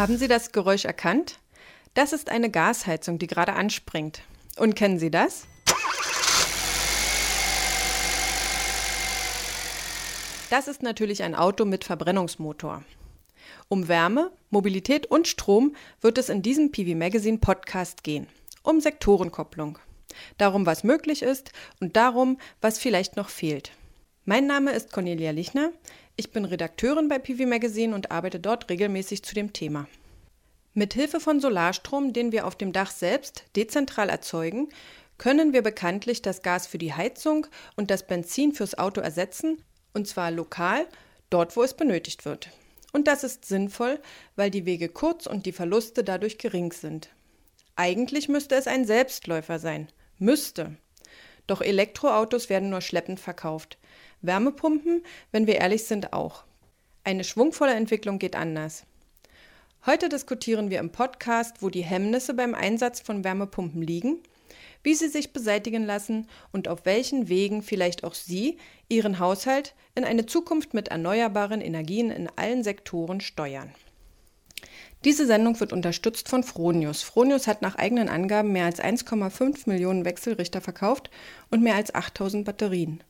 Haben 0.00 0.16
Sie 0.16 0.28
das 0.28 0.52
Geräusch 0.52 0.86
erkannt? 0.86 1.40
Das 1.92 2.14
ist 2.14 2.30
eine 2.30 2.50
Gasheizung, 2.50 3.18
die 3.18 3.26
gerade 3.26 3.52
anspringt. 3.52 4.22
Und 4.56 4.74
kennen 4.74 4.98
Sie 4.98 5.10
das? 5.10 5.46
Das 10.48 10.68
ist 10.68 10.82
natürlich 10.82 11.22
ein 11.22 11.34
Auto 11.34 11.66
mit 11.66 11.84
Verbrennungsmotor. 11.84 12.82
Um 13.68 13.88
Wärme, 13.88 14.32
Mobilität 14.48 15.04
und 15.04 15.28
Strom 15.28 15.76
wird 16.00 16.16
es 16.16 16.30
in 16.30 16.40
diesem 16.40 16.72
PV 16.72 16.96
Magazine 16.96 17.36
Podcast 17.36 18.02
gehen. 18.02 18.26
Um 18.62 18.80
Sektorenkopplung. 18.80 19.78
Darum, 20.38 20.64
was 20.64 20.82
möglich 20.82 21.20
ist 21.20 21.52
und 21.78 21.94
darum, 21.96 22.38
was 22.62 22.78
vielleicht 22.78 23.16
noch 23.16 23.28
fehlt. 23.28 23.72
Mein 24.24 24.46
Name 24.46 24.72
ist 24.72 24.92
Cornelia 24.92 25.32
Lichner. 25.32 25.72
Ich 26.20 26.32
bin 26.32 26.44
Redakteurin 26.44 27.08
bei 27.08 27.18
PV 27.18 27.46
Magazine 27.46 27.94
und 27.94 28.10
arbeite 28.10 28.40
dort 28.40 28.68
regelmäßig 28.68 29.22
zu 29.22 29.34
dem 29.34 29.54
Thema. 29.54 29.88
Mit 30.74 30.92
Hilfe 30.92 31.18
von 31.18 31.40
Solarstrom, 31.40 32.12
den 32.12 32.30
wir 32.30 32.46
auf 32.46 32.56
dem 32.56 32.74
Dach 32.74 32.90
selbst 32.90 33.44
dezentral 33.56 34.10
erzeugen, 34.10 34.68
können 35.16 35.54
wir 35.54 35.62
bekanntlich 35.62 36.20
das 36.20 36.42
Gas 36.42 36.66
für 36.66 36.76
die 36.76 36.92
Heizung 36.92 37.46
und 37.74 37.90
das 37.90 38.06
Benzin 38.06 38.52
fürs 38.52 38.76
Auto 38.76 39.00
ersetzen, 39.00 39.64
und 39.94 40.06
zwar 40.08 40.30
lokal, 40.30 40.86
dort 41.30 41.56
wo 41.56 41.62
es 41.62 41.72
benötigt 41.72 42.26
wird. 42.26 42.50
Und 42.92 43.08
das 43.08 43.24
ist 43.24 43.46
sinnvoll, 43.46 43.98
weil 44.36 44.50
die 44.50 44.66
Wege 44.66 44.90
kurz 44.90 45.24
und 45.24 45.46
die 45.46 45.52
Verluste 45.52 46.04
dadurch 46.04 46.36
gering 46.36 46.70
sind. 46.72 47.08
Eigentlich 47.76 48.28
müsste 48.28 48.56
es 48.56 48.66
ein 48.66 48.84
Selbstläufer 48.84 49.58
sein. 49.58 49.88
Müsste. 50.18 50.76
Doch 51.46 51.62
Elektroautos 51.62 52.50
werden 52.50 52.68
nur 52.68 52.82
schleppend 52.82 53.20
verkauft. 53.20 53.78
Wärmepumpen, 54.22 55.02
wenn 55.32 55.46
wir 55.46 55.56
ehrlich 55.56 55.84
sind, 55.84 56.12
auch. 56.12 56.44
Eine 57.04 57.24
schwungvolle 57.24 57.74
Entwicklung 57.74 58.18
geht 58.18 58.36
anders. 58.36 58.84
Heute 59.86 60.10
diskutieren 60.10 60.70
wir 60.70 60.78
im 60.78 60.92
Podcast, 60.92 61.62
wo 61.62 61.70
die 61.70 61.84
Hemmnisse 61.84 62.34
beim 62.34 62.54
Einsatz 62.54 63.00
von 63.00 63.24
Wärmepumpen 63.24 63.80
liegen, 63.80 64.18
wie 64.82 64.94
sie 64.94 65.08
sich 65.08 65.32
beseitigen 65.32 65.84
lassen 65.84 66.28
und 66.52 66.68
auf 66.68 66.84
welchen 66.84 67.28
Wegen 67.28 67.62
vielleicht 67.62 68.04
auch 68.04 68.14
Sie 68.14 68.58
Ihren 68.88 69.18
Haushalt 69.18 69.74
in 69.94 70.04
eine 70.04 70.26
Zukunft 70.26 70.74
mit 70.74 70.88
erneuerbaren 70.88 71.62
Energien 71.62 72.10
in 72.10 72.28
allen 72.36 72.62
Sektoren 72.62 73.20
steuern. 73.20 73.72
Diese 75.06 75.24
Sendung 75.24 75.58
wird 75.60 75.72
unterstützt 75.72 76.28
von 76.28 76.44
Fronius. 76.44 77.02
Fronius 77.02 77.46
hat 77.46 77.62
nach 77.62 77.76
eigenen 77.76 78.10
Angaben 78.10 78.52
mehr 78.52 78.66
als 78.66 78.82
1,5 78.82 79.62
Millionen 79.66 80.04
Wechselrichter 80.04 80.60
verkauft 80.60 81.10
und 81.50 81.62
mehr 81.62 81.76
als 81.76 81.94
8000 81.94 82.44
Batterien. 82.44 83.02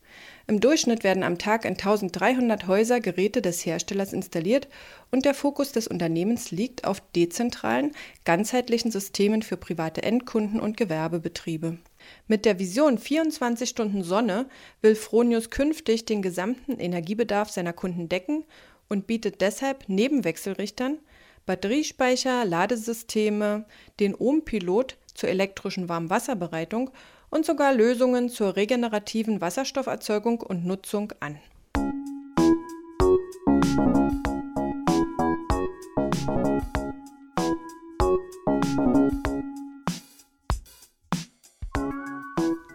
Im 0.51 0.59
Durchschnitt 0.59 1.05
werden 1.05 1.23
am 1.23 1.39
Tag 1.39 1.65
in 1.65 1.75
1300 1.75 2.67
Häuser 2.67 2.99
Geräte 2.99 3.41
des 3.41 3.65
Herstellers 3.65 4.13
installiert 4.13 4.67
und 5.13 5.25
der 5.25 5.33
Fokus 5.33 5.71
des 5.71 5.87
Unternehmens 5.87 6.51
liegt 6.51 6.85
auf 6.85 7.01
dezentralen, 7.15 7.93
ganzheitlichen 8.25 8.91
Systemen 8.91 9.43
für 9.43 9.57
private 9.57 10.03
Endkunden 10.03 10.59
und 10.59 10.77
Gewerbebetriebe. 10.77 11.79
Mit 12.27 12.45
der 12.47 12.59
Vision 12.59 12.99
24 12.99 13.71
Stunden 13.71 14.03
Sonne 14.03 14.47
will 14.83 14.97
Fronius 14.97 15.51
künftig 15.51 16.05
den 16.05 16.21
gesamten 16.21 16.81
Energiebedarf 16.81 17.51
seiner 17.51 17.73
Kunden 17.73 18.09
decken 18.09 18.45
und 18.89 19.07
bietet 19.07 19.43
deshalb 19.43 19.85
neben 19.87 20.25
Wechselrichtern 20.25 20.99
Batteriespeicher, 21.47 22.45
Ladesysteme, 22.45 23.67
den 24.01 24.17
Ohm-Pilot 24.17 24.97
zur 25.15 25.29
elektrischen 25.29 25.89
Warmwasserbereitung 25.89 26.91
und 27.31 27.47
sogar 27.47 27.73
Lösungen 27.73 28.29
zur 28.29 28.57
regenerativen 28.57 29.41
Wasserstofferzeugung 29.41 30.41
und 30.41 30.67
Nutzung 30.67 31.13
an. 31.21 31.39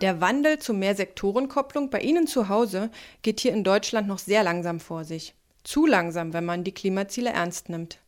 Der 0.01 0.21
Wandel 0.21 0.59
zu 0.59 0.73
mehr 0.73 0.93
Sektorenkopplung 0.93 1.89
bei 1.89 1.99
Ihnen 1.99 2.27
zu 2.27 2.49
Hause 2.49 2.91
geht 3.21 3.39
hier 3.39 3.53
in 3.53 3.63
Deutschland 3.63 4.07
noch 4.07 4.19
sehr 4.19 4.43
langsam 4.43 4.79
vor 4.79 5.03
sich. 5.03 5.33
Zu 5.63 5.87
langsam, 5.87 6.33
wenn 6.33 6.45
man 6.45 6.63
die 6.63 6.73
Klimaziele 6.73 7.31
ernst 7.31 7.69
nimmt. 7.69 7.99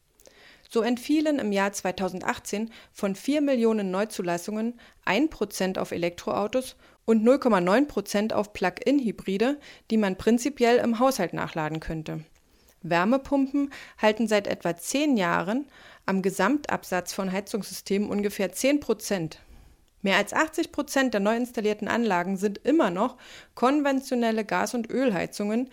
So 0.69 0.81
entfielen 0.81 1.39
im 1.39 1.51
Jahr 1.51 1.71
2018 1.71 2.71
von 2.91 3.15
4 3.15 3.41
Millionen 3.41 3.91
Neuzulassungen 3.91 4.79
1 5.05 5.29
Prozent 5.29 5.77
auf 5.77 5.91
Elektroautos 5.91 6.75
und 7.05 7.25
0,9 7.25 7.85
Prozent 7.85 8.33
auf 8.33 8.51
Plug-in-Hybride, 8.51 9.57
die 9.89 9.97
man 9.97 10.17
prinzipiell 10.17 10.77
im 10.77 10.99
Haushalt 10.99 11.33
nachladen 11.33 11.79
könnte. 11.79 12.25
Wärmepumpen 12.83 13.71
halten 13.97 14.27
seit 14.27 14.47
etwa 14.47 14.75
zehn 14.75 15.17
Jahren 15.17 15.65
am 16.05 16.21
Gesamtabsatz 16.21 17.13
von 17.13 17.31
Heizungssystemen 17.31 18.09
ungefähr 18.09 18.51
10 18.51 18.79
Prozent. 18.79 19.39
Mehr 20.01 20.17
als 20.17 20.33
80 20.33 20.71
Prozent 20.71 21.13
der 21.13 21.21
neu 21.21 21.35
installierten 21.35 21.87
Anlagen 21.87 22.37
sind 22.37 22.59
immer 22.59 22.89
noch 22.89 23.17
konventionelle 23.55 24.45
Gas- 24.45 24.73
und 24.73 24.89
Ölheizungen, 24.89 25.69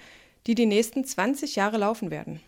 die 0.47 0.55
die 0.55 0.67
nächsten 0.67 1.05
20 1.05 1.57
Jahre 1.57 1.79
laufen 1.79 2.11
werden. 2.11 2.41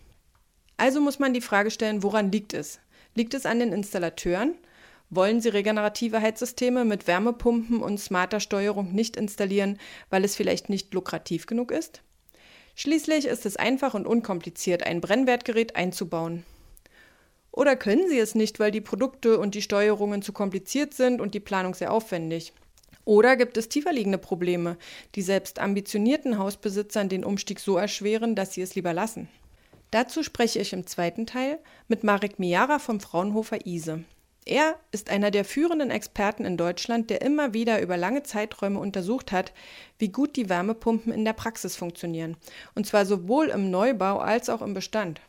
Also 0.77 1.01
muss 1.01 1.19
man 1.19 1.33
die 1.33 1.41
Frage 1.41 1.71
stellen, 1.71 2.03
woran 2.03 2.31
liegt 2.31 2.53
es? 2.53 2.79
Liegt 3.15 3.33
es 3.33 3.47
an 3.47 3.59
den 3.59 3.73
Installateuren? 3.73 4.55
Wollen 5.09 5.41
sie 5.41 5.49
regenerative 5.49 6.21
Heizsysteme 6.21 6.85
mit 6.85 7.07
Wärmepumpen 7.07 7.81
und 7.81 7.99
smarter 7.99 8.39
Steuerung 8.39 8.93
nicht 8.93 9.17
installieren, 9.17 9.79
weil 10.09 10.23
es 10.23 10.35
vielleicht 10.35 10.69
nicht 10.69 10.93
lukrativ 10.93 11.47
genug 11.47 11.71
ist? 11.71 12.01
Schließlich 12.75 13.25
ist 13.25 13.45
es 13.47 13.55
einfach 13.55 13.95
und 13.95 14.05
unkompliziert, 14.05 14.83
ein 14.83 15.01
Brennwertgerät 15.01 15.75
einzubauen. 15.75 16.45
Oder 17.51 17.75
können 17.75 18.07
sie 18.07 18.19
es 18.19 18.35
nicht, 18.35 18.59
weil 18.59 18.69
die 18.69 18.81
Produkte 18.81 19.39
und 19.39 19.55
die 19.55 19.63
Steuerungen 19.63 20.21
zu 20.21 20.31
kompliziert 20.31 20.93
sind 20.93 21.19
und 21.19 21.33
die 21.33 21.39
Planung 21.39 21.73
sehr 21.73 21.91
aufwendig? 21.91 22.53
Oder 23.03 23.35
gibt 23.35 23.57
es 23.57 23.69
tieferliegende 23.69 24.19
Probleme, 24.19 24.77
die 25.15 25.23
selbst 25.23 25.57
ambitionierten 25.57 26.37
Hausbesitzern 26.37 27.09
den 27.09 27.23
Umstieg 27.23 27.59
so 27.59 27.77
erschweren, 27.77 28.35
dass 28.35 28.53
sie 28.53 28.61
es 28.61 28.75
lieber 28.75 28.93
lassen? 28.93 29.27
Dazu 29.91 30.23
spreche 30.23 30.59
ich 30.59 30.73
im 30.73 30.85
zweiten 30.85 31.25
Teil 31.25 31.59
mit 31.87 32.03
Marek 32.03 32.39
Miara 32.39 32.79
vom 32.79 32.99
Fraunhofer 32.99 33.65
ISE. 33.65 34.03
Er 34.45 34.79
ist 34.91 35.09
einer 35.09 35.29
der 35.29 35.43
führenden 35.43 35.91
Experten 35.91 36.45
in 36.45 36.55
Deutschland, 36.55 37.09
der 37.09 37.21
immer 37.21 37.53
wieder 37.53 37.81
über 37.81 37.97
lange 37.97 38.23
Zeiträume 38.23 38.79
untersucht 38.79 39.33
hat, 39.33 39.51
wie 39.99 40.07
gut 40.07 40.37
die 40.37 40.47
Wärmepumpen 40.47 41.11
in 41.11 41.25
der 41.25 41.33
Praxis 41.33 41.75
funktionieren, 41.75 42.37
und 42.73 42.87
zwar 42.87 43.05
sowohl 43.05 43.47
im 43.49 43.69
Neubau 43.69 44.19
als 44.19 44.49
auch 44.49 44.61
im 44.61 44.73
Bestand. 44.73 45.19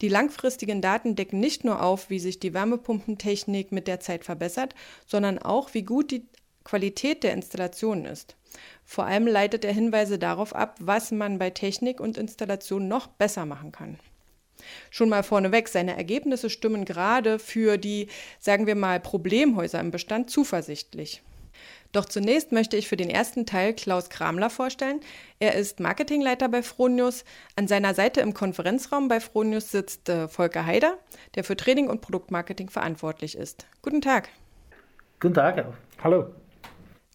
Die 0.00 0.08
langfristigen 0.08 0.80
Daten 0.80 1.16
decken 1.16 1.40
nicht 1.40 1.64
nur 1.64 1.82
auf, 1.82 2.10
wie 2.10 2.20
sich 2.20 2.38
die 2.38 2.54
Wärmepumpentechnik 2.54 3.72
mit 3.72 3.88
der 3.88 4.00
Zeit 4.00 4.24
verbessert, 4.24 4.74
sondern 5.06 5.38
auch, 5.38 5.74
wie 5.74 5.82
gut 5.82 6.10
die 6.12 6.26
Qualität 6.62 7.24
der 7.24 7.32
Installation 7.32 8.04
ist. 8.04 8.36
Vor 8.84 9.04
allem 9.04 9.26
leitet 9.26 9.64
er 9.64 9.72
Hinweise 9.72 10.18
darauf 10.18 10.54
ab, 10.54 10.76
was 10.80 11.10
man 11.10 11.38
bei 11.38 11.50
Technik 11.50 12.00
und 12.00 12.16
Installation 12.16 12.88
noch 12.88 13.06
besser 13.06 13.44
machen 13.46 13.72
kann. 13.72 13.98
Schon 14.90 15.08
mal 15.08 15.22
vorneweg, 15.22 15.68
seine 15.68 15.96
Ergebnisse 15.96 16.50
stimmen 16.50 16.84
gerade 16.84 17.38
für 17.38 17.76
die, 17.76 18.08
sagen 18.40 18.66
wir 18.66 18.74
mal, 18.74 19.00
Problemhäuser 19.00 19.80
im 19.80 19.90
Bestand 19.90 20.30
zuversichtlich. 20.30 21.22
Doch 21.92 22.04
zunächst 22.04 22.52
möchte 22.52 22.76
ich 22.76 22.86
für 22.86 22.98
den 22.98 23.08
ersten 23.08 23.46
Teil 23.46 23.72
Klaus 23.72 24.10
Kramler 24.10 24.50
vorstellen. 24.50 25.00
Er 25.38 25.54
ist 25.54 25.80
Marketingleiter 25.80 26.48
bei 26.48 26.62
Fronius. 26.62 27.24
An 27.56 27.66
seiner 27.66 27.94
Seite 27.94 28.20
im 28.20 28.34
Konferenzraum 28.34 29.08
bei 29.08 29.20
Fronius 29.20 29.70
sitzt 29.70 30.08
äh, 30.08 30.28
Volker 30.28 30.66
Haider, 30.66 30.98
der 31.34 31.44
für 31.44 31.56
Training 31.56 31.88
und 31.88 32.02
Produktmarketing 32.02 32.68
verantwortlich 32.68 33.36
ist. 33.36 33.66
Guten 33.80 34.02
Tag. 34.02 34.28
Guten 35.18 35.34
Tag. 35.34 35.64
Hallo. 36.02 36.26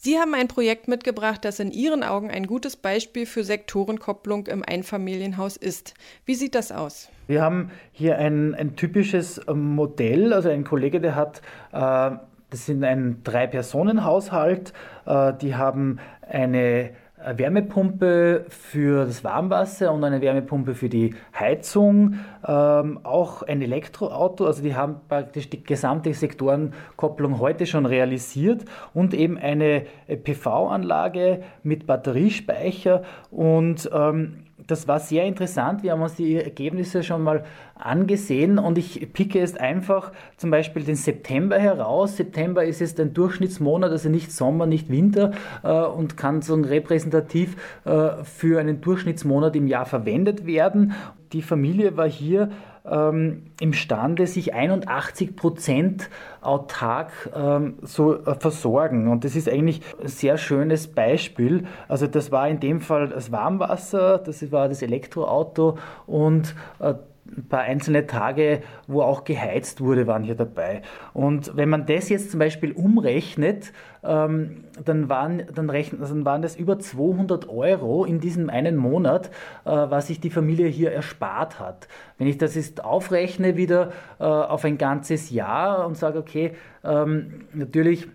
Sie 0.06 0.20
haben 0.20 0.34
ein 0.34 0.50
Projekt 0.50 0.90
mitgebracht, 0.90 1.46
das 1.46 1.62
in 1.62 1.72
Ihren 1.72 2.04
Augen 2.04 2.30
ein 2.30 2.46
gutes 2.46 2.76
Beispiel 2.76 3.26
für 3.26 3.46
Sektorenkopplung 3.46 4.48
im 4.48 4.62
Einfamilienhaus 4.62 5.56
ist. 5.56 5.94
Wie 6.26 6.36
sieht 6.36 6.56
das 6.56 6.74
aus? 6.74 7.08
Wir 7.28 7.42
haben 7.42 7.72
hier 7.94 8.18
ein, 8.18 8.54
ein 8.54 8.76
typisches 8.76 9.40
Modell, 9.48 10.34
also 10.34 10.50
ein 10.50 10.66
Kollege, 10.66 11.00
der 11.00 11.16
hat, 11.16 11.42
äh, 11.72 12.18
das 12.50 12.66
sind 12.66 12.84
ein 12.84 13.22
Drei-Personen-Haushalt, 13.24 14.74
äh, 15.06 15.32
die 15.42 15.56
haben 15.56 16.00
eine 16.20 16.90
Wärmepumpe 17.36 18.46
für 18.50 19.06
das 19.06 19.24
Warmwasser 19.24 19.92
und 19.94 20.04
eine 20.04 20.22
Wärmepumpe 20.22 20.76
für 20.76 20.90
die 20.90 21.16
Heizung, 21.38 22.16
ähm, 22.46 23.00
auch 23.04 23.44
ein 23.44 23.62
Elektroauto, 23.62 24.46
also 24.46 24.62
die 24.62 24.76
haben 24.76 24.96
praktisch 25.08 25.50
die 25.50 25.64
gesamte 25.64 26.14
Sektorenkopplung 26.14 27.40
heute 27.40 27.66
schon 27.66 27.86
realisiert 27.86 28.66
und 28.94 29.14
eben 29.14 29.38
eine 29.38 29.86
PV-Anlage 30.08 31.44
mit 31.64 31.88
Batteriespeicher 31.88 33.04
und 33.32 33.90
ähm, 33.94 34.44
das 34.68 34.88
war 34.88 35.00
sehr 35.00 35.26
interessant. 35.26 35.84
Wir 35.84 35.92
haben 35.92 36.02
uns 36.02 36.16
die 36.16 36.36
Ergebnisse 36.36 37.04
schon 37.04 37.24
mal 37.24 37.44
angesehen 37.76 38.60
und 38.60 38.78
ich 38.78 39.12
picke 39.14 39.40
jetzt 39.40 39.60
einfach 39.60 40.12
zum 40.38 40.52
Beispiel 40.52 40.84
den 40.84 40.96
September 40.96 41.58
heraus. 41.58 42.18
September 42.18 42.64
ist 42.64 42.80
jetzt 42.80 43.00
ein 43.00 43.14
Durchschnittsmonat, 43.14 43.92
also 43.92 44.10
nicht 44.10 44.32
Sommer, 44.32 44.66
nicht 44.66 44.90
Winter 44.90 45.32
äh, 45.64 45.72
und 45.72 46.18
kann 46.18 46.42
so 46.42 46.56
repräsentativ 46.56 47.56
äh, 47.86 48.24
für 48.24 48.60
einen 48.60 48.82
Durchschnittsmonat 48.82 49.56
im 49.56 49.68
Jahr 49.68 49.86
verwendet 49.86 50.46
werden. 50.46 50.94
Die 51.34 51.42
Familie 51.42 51.98
war 51.98 52.08
hier 52.08 52.52
ähm, 52.90 53.44
imstande, 53.60 54.28
sich 54.28 54.54
81 54.54 55.36
Prozent 55.36 56.10
autark 56.42 57.12
ähm, 57.36 57.76
so 57.82 58.24
äh, 58.26 58.36
versorgen. 58.36 59.08
Und 59.08 59.24
das 59.24 59.36
ist 59.36 59.50
eigentlich 59.50 59.82
ein 60.02 60.08
sehr 60.08 60.38
schönes 60.38 60.88
Beispiel. 60.88 61.66
Also 61.88 62.08
das 62.08 62.32
war 62.32 62.48
in 62.50 62.60
dem 62.60 62.82
Fall 62.82 63.10
das 63.10 63.32
Warmwasser, 63.32 64.18
das 64.18 64.52
war 64.52 64.68
das 64.68 64.82
Elektroauto 64.82 65.78
und 66.06 66.56
äh, 66.80 66.94
ein 67.26 67.48
paar 67.48 67.62
einzelne 67.62 68.06
Tage, 68.06 68.62
wo 68.88 69.02
auch 69.02 69.24
geheizt 69.24 69.82
wurde, 69.82 70.08
waren 70.08 70.24
hier 70.24 70.36
dabei. 70.36 70.82
Und 71.14 71.56
wenn 71.56 71.70
man 71.70 71.86
das 71.86 72.10
jetzt 72.10 72.32
zum 72.32 72.40
Beispiel 72.40 72.74
umrechnet, 72.74 73.72
ähm, 74.04 74.66
dann, 74.84 75.10
waren, 75.10 75.44
dann, 75.54 75.70
rechnen, 75.70 76.02
dann 76.02 76.26
waren 76.26 76.42
das 76.42 76.56
über 76.56 76.80
200 76.80 77.48
Euro 77.48 78.04
in 78.06 78.20
diesem 78.20 78.50
einen 78.50 78.76
Monat, 78.76 79.28
äh, 79.66 79.70
was 79.70 80.08
sich 80.08 80.20
die 80.20 80.30
Familie 80.30 80.68
hier 80.68 80.92
erspart 80.92 81.60
hat. 81.60 81.88
Wenn 82.18 82.28
ich 82.28 82.38
das 82.38 82.56
jetzt 82.56 82.84
aufrechne 82.84 83.56
wieder 83.56 83.92
äh, 84.20 84.24
auf 84.24 84.66
ein 84.66 84.78
ganzes 84.78 85.30
Jahr 85.30 85.88
und 85.88 85.96
sage, 85.96 86.20
okay, 86.20 86.54
ähm, 86.84 87.46
natürlich 87.54 88.08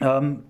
ähm, 0.00 0.42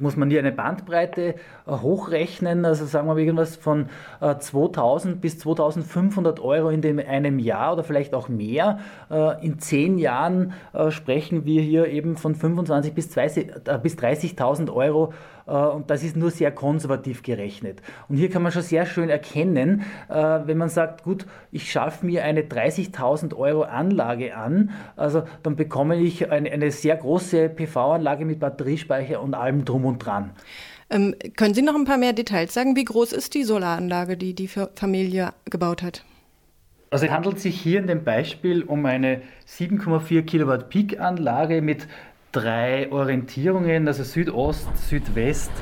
muss 0.00 0.16
man 0.16 0.30
hier 0.30 0.38
eine 0.38 0.52
Bandbreite 0.52 1.34
äh, 1.34 1.34
hochrechnen, 1.66 2.64
also 2.64 2.84
sagen 2.84 3.08
wir 3.08 3.16
irgendwas 3.16 3.56
von 3.56 3.88
2000 4.20 5.14
äh, 5.14 5.18
bis 5.18 5.38
2500 5.38 6.40
Euro 6.40 6.70
in 6.70 6.80
dem 6.80 6.98
einem 6.98 7.38
Jahr 7.38 7.72
oder 7.74 7.84
vielleicht 7.84 8.14
auch 8.14 8.28
mehr. 8.28 8.78
Äh, 9.10 9.44
in 9.44 9.58
zehn 9.58 9.98
Jahren 9.98 10.52
sprechen 10.90 11.44
wir 11.44 11.62
hier 11.62 11.86
eben 11.88 12.16
von 12.16 12.34
25 12.34 12.94
bis 12.94 13.16
30.000 13.16 14.72
Euro 14.72 15.12
und 15.52 15.90
das 15.90 16.02
ist 16.02 16.16
nur 16.16 16.30
sehr 16.30 16.50
konservativ 16.50 17.22
gerechnet. 17.22 17.82
Und 18.08 18.16
hier 18.16 18.30
kann 18.30 18.42
man 18.42 18.52
schon 18.52 18.62
sehr 18.62 18.86
schön 18.86 19.10
erkennen, 19.10 19.82
äh, 20.08 20.14
wenn 20.14 20.58
man 20.58 20.68
sagt, 20.68 21.02
gut, 21.02 21.26
ich 21.50 21.70
schaffe 21.70 22.06
mir 22.06 22.24
eine 22.24 22.42
30.000 22.42 23.34
Euro 23.34 23.62
Anlage 23.62 24.36
an, 24.36 24.70
also 24.96 25.24
dann 25.42 25.56
bekomme 25.56 25.96
ich 25.96 26.30
eine, 26.30 26.50
eine 26.50 26.70
sehr 26.70 26.96
große 26.96 27.48
PV-Anlage 27.50 28.24
mit 28.24 28.40
Batteriespeicher 28.40 29.20
und 29.20 29.34
allem 29.34 29.64
drum 29.64 29.84
und 29.84 29.98
dran. 29.98 30.30
Ähm, 30.90 31.14
können 31.36 31.54
Sie 31.54 31.62
noch 31.62 31.74
ein 31.74 31.84
paar 31.84 31.98
mehr 31.98 32.12
Details 32.12 32.54
sagen? 32.54 32.76
Wie 32.76 32.84
groß 32.84 33.12
ist 33.12 33.34
die 33.34 33.44
Solaranlage, 33.44 34.16
die 34.16 34.34
die 34.34 34.48
Familie 34.48 35.32
gebaut 35.46 35.82
hat? 35.82 36.04
Also 36.90 37.06
es 37.06 37.12
handelt 37.12 37.40
sich 37.40 37.60
hier 37.60 37.80
in 37.80 37.88
dem 37.88 38.04
Beispiel 38.04 38.62
um 38.62 38.86
eine 38.86 39.22
7,4 39.48 40.22
Kilowatt 40.22 40.68
Peak-Anlage 40.68 41.60
mit 41.60 41.88
drei 42.34 42.90
Orientierungen, 42.90 43.86
also 43.86 44.02
Südost, 44.02 44.68
Südwest 44.76 45.52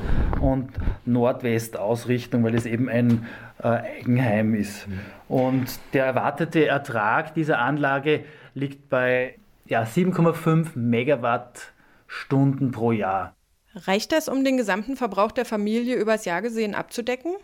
und 0.41 0.71
Nordwest-Ausrichtung, 1.05 2.43
weil 2.45 2.55
es 2.55 2.67
eben 2.67 2.89
ein 2.89 3.27
äh, 3.63 3.69
Eigenheim 3.69 4.55
ist. 4.55 4.89
Und 5.29 5.79
der 5.93 6.07
erwartete 6.07 6.67
Ertrag 6.67 7.35
dieser 7.35 7.59
Anlage 7.59 8.25
liegt 8.55 8.89
bei 8.89 9.37
ja, 9.67 9.83
7,5 9.83 10.71
Megawattstunden 10.75 12.73
pro 12.73 12.93
Jahr. 12.93 13.35
Reicht 13.75 14.13
das, 14.13 14.29
um 14.29 14.45
den 14.45 14.57
gesamten 14.57 14.97
Verbrauch 14.97 15.33
der 15.33 15.45
Familie 15.45 15.97
übers 15.97 16.25
Jahr 16.25 16.43
gesehen 16.43 16.75
abzudecken? 16.75 17.35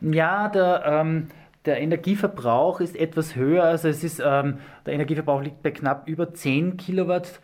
Ja, 0.00 0.48
der, 0.48 0.82
ähm, 0.84 1.28
der 1.64 1.80
Energieverbrauch 1.80 2.80
ist 2.80 2.96
etwas 2.96 3.36
höher. 3.36 3.64
Also 3.64 3.88
es 3.88 4.02
ist, 4.02 4.20
ähm, 4.24 4.58
der 4.86 4.94
Energieverbrauch 4.94 5.42
liegt 5.42 5.62
bei 5.62 5.70
knapp 5.70 6.08
über 6.08 6.32
10 6.32 6.76
Kilowatt 6.76 7.40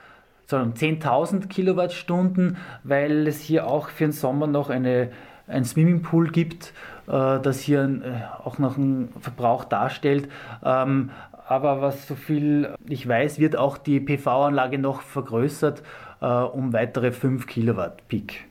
sondern 0.46 0.74
10.000 0.74 1.48
Kilowattstunden, 1.48 2.56
weil 2.84 3.26
es 3.26 3.40
hier 3.40 3.66
auch 3.66 3.88
für 3.88 4.04
den 4.04 4.12
Sommer 4.12 4.46
noch 4.46 4.70
eine, 4.70 5.10
ein 5.46 5.64
Swimmingpool 5.64 6.30
gibt, 6.30 6.72
äh, 7.08 7.40
das 7.40 7.60
hier 7.60 7.82
äh, 7.82 8.46
auch 8.46 8.58
noch 8.58 8.76
einen 8.76 9.08
Verbrauch 9.20 9.64
darstellt. 9.64 10.28
Ähm, 10.64 11.10
aber 11.48 11.80
was 11.80 12.08
so 12.08 12.14
viel 12.14 12.74
ich 12.88 13.06
weiß, 13.06 13.38
wird 13.38 13.56
auch 13.56 13.78
die 13.78 14.00
PV-Anlage 14.00 14.78
noch 14.78 15.02
vergrößert 15.02 15.82
äh, 16.20 16.26
um 16.26 16.72
weitere 16.72 17.12
5 17.12 17.46
Kilowatt 17.46 18.06
Peak. 18.08 18.46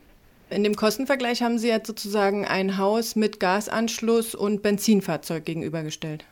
In 0.49 0.63
dem 0.63 0.75
Kostenvergleich 0.75 1.41
haben 1.41 1.57
Sie 1.57 1.67
jetzt 1.67 1.87
sozusagen 1.87 2.45
ein 2.45 2.77
Haus 2.77 3.15
mit 3.15 3.39
Gasanschluss 3.39 4.35
und 4.35 4.61
Benzinfahrzeug 4.61 5.43
gegenübergestellt. 5.43 6.23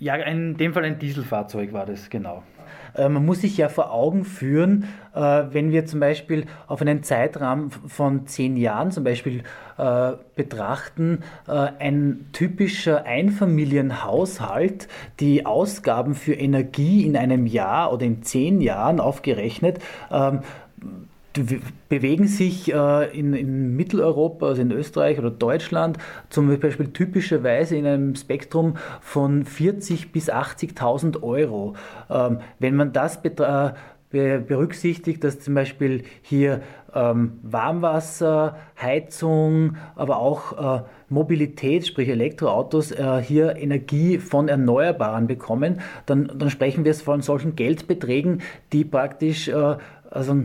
Ja, 0.00 0.14
in 0.14 0.56
dem 0.56 0.72
Fall 0.72 0.84
ein 0.84 0.98
Dieselfahrzeug 0.98 1.74
war 1.74 1.84
das, 1.84 2.08
genau. 2.08 2.42
Äh, 2.94 3.10
man 3.10 3.26
muss 3.26 3.42
sich 3.42 3.58
ja 3.58 3.68
vor 3.68 3.92
Augen 3.92 4.24
führen, 4.24 4.84
äh, 5.14 5.20
wenn 5.50 5.72
wir 5.72 5.84
zum 5.84 6.00
Beispiel 6.00 6.46
auf 6.66 6.80
einen 6.80 7.02
Zeitraum 7.02 7.70
von 7.70 8.26
zehn 8.26 8.56
Jahren 8.56 8.92
zum 8.92 9.04
Beispiel 9.04 9.42
äh, 9.76 10.12
betrachten, 10.36 11.18
ein 11.46 12.28
typischer 12.32 13.04
Einfamilienhaushalt, 13.04 14.88
die 15.20 15.44
Ausgaben 15.44 16.14
für 16.14 16.32
Energie 16.32 17.04
in 17.04 17.14
einem 17.14 17.46
Jahr 17.46 17.92
oder 17.92 18.06
in 18.06 18.22
zehn 18.22 18.62
Jahren 18.62 19.00
aufgerechnet, 19.00 19.80
bewegen 21.88 22.26
sich 22.26 22.72
äh, 22.72 23.18
in, 23.18 23.34
in, 23.34 23.76
Mitteleuropa, 23.76 24.46
also 24.46 24.62
in 24.62 24.72
Österreich 24.72 25.18
oder 25.18 25.30
Deutschland, 25.30 25.98
zum 26.28 26.58
Beispiel 26.58 26.88
typischerweise 26.92 27.76
in 27.76 27.86
einem 27.86 28.14
Spektrum 28.14 28.76
von 29.00 29.44
40.000 29.44 30.12
bis 30.12 30.30
80.000 30.30 31.22
Euro. 31.22 31.74
Ähm, 32.08 32.40
wenn 32.58 32.76
man 32.76 32.92
das 32.92 33.20
berücksichtigt, 34.10 35.22
dass 35.22 35.38
zum 35.38 35.54
Beispiel 35.54 36.02
hier 36.22 36.62
ähm, 36.92 37.38
Warmwasser, 37.42 38.56
Heizung, 38.80 39.76
aber 39.94 40.18
auch 40.18 40.80
äh, 40.80 40.82
Mobilität, 41.08 41.86
sprich 41.86 42.08
Elektroautos, 42.08 42.90
äh, 42.90 43.22
hier 43.22 43.56
Energie 43.56 44.18
von 44.18 44.48
Erneuerbaren 44.48 45.28
bekommen, 45.28 45.80
dann, 46.06 46.32
dann 46.34 46.50
sprechen 46.50 46.84
wir 46.84 46.90
von 47.02 47.22
solchen 47.22 47.54
Geldbeträgen, 47.54 48.42
die 48.72 48.84
praktisch 48.84 49.48
also 50.10 50.36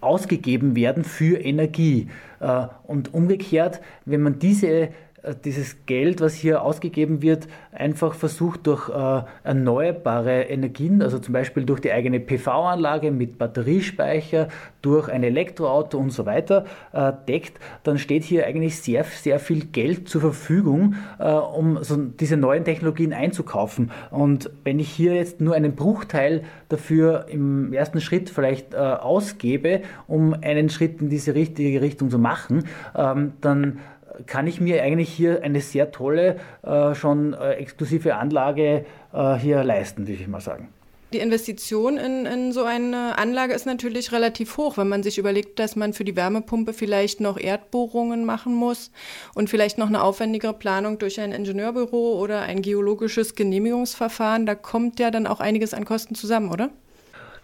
ausgegeben 0.00 0.76
werden 0.76 1.04
für 1.04 1.38
Energie. 1.38 2.08
Äh, 2.40 2.66
und 2.84 3.14
umgekehrt, 3.14 3.80
wenn 4.04 4.22
man 4.22 4.38
diese 4.38 4.90
dieses 5.34 5.86
Geld, 5.86 6.20
was 6.20 6.34
hier 6.34 6.62
ausgegeben 6.62 7.22
wird, 7.22 7.48
einfach 7.72 8.14
versucht 8.14 8.66
durch 8.66 8.88
äh, 8.88 9.22
erneuerbare 9.44 10.42
Energien, 10.42 11.02
also 11.02 11.18
zum 11.18 11.32
Beispiel 11.32 11.64
durch 11.64 11.80
die 11.80 11.92
eigene 11.92 12.20
PV-Anlage 12.20 13.10
mit 13.10 13.38
Batteriespeicher, 13.38 14.48
durch 14.82 15.08
ein 15.08 15.22
Elektroauto 15.22 15.98
und 15.98 16.10
so 16.10 16.26
weiter 16.26 16.64
äh, 16.92 17.12
deckt, 17.26 17.58
dann 17.82 17.98
steht 17.98 18.24
hier 18.24 18.46
eigentlich 18.46 18.80
sehr, 18.80 19.04
sehr 19.04 19.38
viel 19.38 19.66
Geld 19.66 20.08
zur 20.08 20.20
Verfügung, 20.20 20.94
äh, 21.18 21.30
um 21.30 21.82
so 21.82 21.96
diese 21.96 22.36
neuen 22.36 22.64
Technologien 22.64 23.12
einzukaufen. 23.12 23.90
Und 24.10 24.50
wenn 24.64 24.78
ich 24.78 24.90
hier 24.90 25.14
jetzt 25.14 25.40
nur 25.40 25.54
einen 25.54 25.74
Bruchteil 25.74 26.42
dafür 26.68 27.26
im 27.28 27.72
ersten 27.72 28.00
Schritt 28.00 28.30
vielleicht 28.30 28.74
äh, 28.74 28.76
ausgebe, 28.76 29.82
um 30.06 30.34
einen 30.34 30.68
Schritt 30.70 31.00
in 31.00 31.08
diese 31.10 31.34
richtige 31.34 31.80
Richtung 31.80 32.10
zu 32.10 32.18
machen, 32.18 32.64
ähm, 32.96 33.32
dann 33.40 33.78
kann 34.26 34.46
ich 34.46 34.60
mir 34.60 34.82
eigentlich 34.82 35.10
hier 35.10 35.42
eine 35.42 35.60
sehr 35.60 35.90
tolle, 35.90 36.36
äh, 36.62 36.94
schon 36.94 37.34
äh, 37.34 37.54
exklusive 37.54 38.16
Anlage 38.16 38.84
äh, 39.12 39.34
hier 39.36 39.64
leisten, 39.64 40.06
würde 40.06 40.20
ich 40.20 40.28
mal 40.28 40.40
sagen. 40.40 40.68
Die 41.14 41.20
Investition 41.20 41.96
in, 41.96 42.26
in, 42.26 42.52
so 42.52 42.64
eine 42.64 43.16
Anlage 43.16 43.54
ist 43.54 43.64
natürlich 43.64 44.12
relativ 44.12 44.58
hoch, 44.58 44.76
wenn 44.76 44.88
man 44.88 45.02
sich 45.02 45.16
überlegt, 45.16 45.58
dass 45.58 45.74
man 45.74 45.94
für 45.94 46.04
die 46.04 46.14
Wärmepumpe 46.16 46.74
vielleicht 46.74 47.20
noch 47.20 47.38
Erdbohrungen 47.38 48.26
machen 48.26 48.52
muss 48.52 48.90
und 49.34 49.48
vielleicht 49.48 49.78
noch 49.78 49.86
eine 49.86 50.02
aufwendigere 50.02 50.52
Planung 50.52 50.98
durch 50.98 51.18
ein 51.18 51.32
Ingenieurbüro 51.32 52.20
oder 52.20 52.42
ein 52.42 52.60
geologisches 52.60 53.34
Genehmigungsverfahren. 53.34 54.44
Da 54.44 54.54
kommt 54.54 55.00
ja 55.00 55.10
dann 55.10 55.26
auch 55.26 55.40
einiges 55.40 55.72
an 55.72 55.86
Kosten 55.86 56.14
zusammen, 56.14 56.52
oder? 56.52 56.68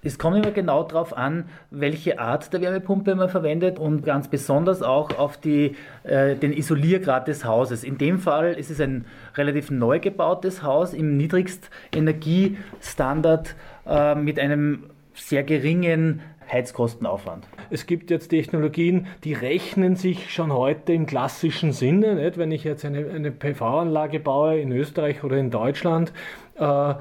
Es 0.04 0.18
kommt 0.18 0.36
immer 0.36 0.50
genau 0.50 0.82
darauf 0.82 1.16
an, 1.16 1.46
welche 1.70 2.18
Art 2.18 2.52
der 2.52 2.60
Wärmepumpe 2.60 3.14
man 3.14 3.30
verwendet 3.30 3.78
und 3.78 4.04
ganz 4.04 4.28
besonders 4.28 4.82
auch 4.82 5.18
auf 5.18 5.38
die, 5.38 5.76
äh, 6.04 6.36
den 6.36 6.52
Isoliergrad 6.52 7.26
des 7.26 7.46
Hauses. 7.46 7.84
In 7.84 7.96
dem 7.96 8.18
Fall 8.18 8.52
ist 8.52 8.70
es 8.70 8.82
ein 8.82 9.06
relativ 9.34 9.70
neu 9.70 10.00
gebautes 10.00 10.62
Haus 10.62 10.92
im 10.92 11.16
Niedrigstenergiestandard 11.16 13.56
äh, 13.86 14.14
mit 14.14 14.38
einem 14.38 14.90
sehr 15.14 15.42
geringen 15.42 16.20
Heizkostenaufwand. 16.52 17.48
Es 17.70 17.86
gibt 17.86 18.10
jetzt 18.10 18.28
Technologien, 18.28 19.06
die 19.24 19.32
rechnen 19.32 19.96
sich 19.96 20.30
schon 20.32 20.52
heute 20.52 20.92
im 20.92 21.06
klassischen 21.06 21.72
Sinne. 21.72 22.16
Nicht? 22.16 22.36
Wenn 22.36 22.52
ich 22.52 22.64
jetzt 22.64 22.84
eine, 22.84 23.10
eine 23.10 23.30
PV-Anlage 23.30 24.20
baue 24.20 24.60
in 24.60 24.70
Österreich 24.72 25.24
oder 25.24 25.38
in 25.38 25.50
Deutschland, 25.50 26.12
äh, 26.56 26.94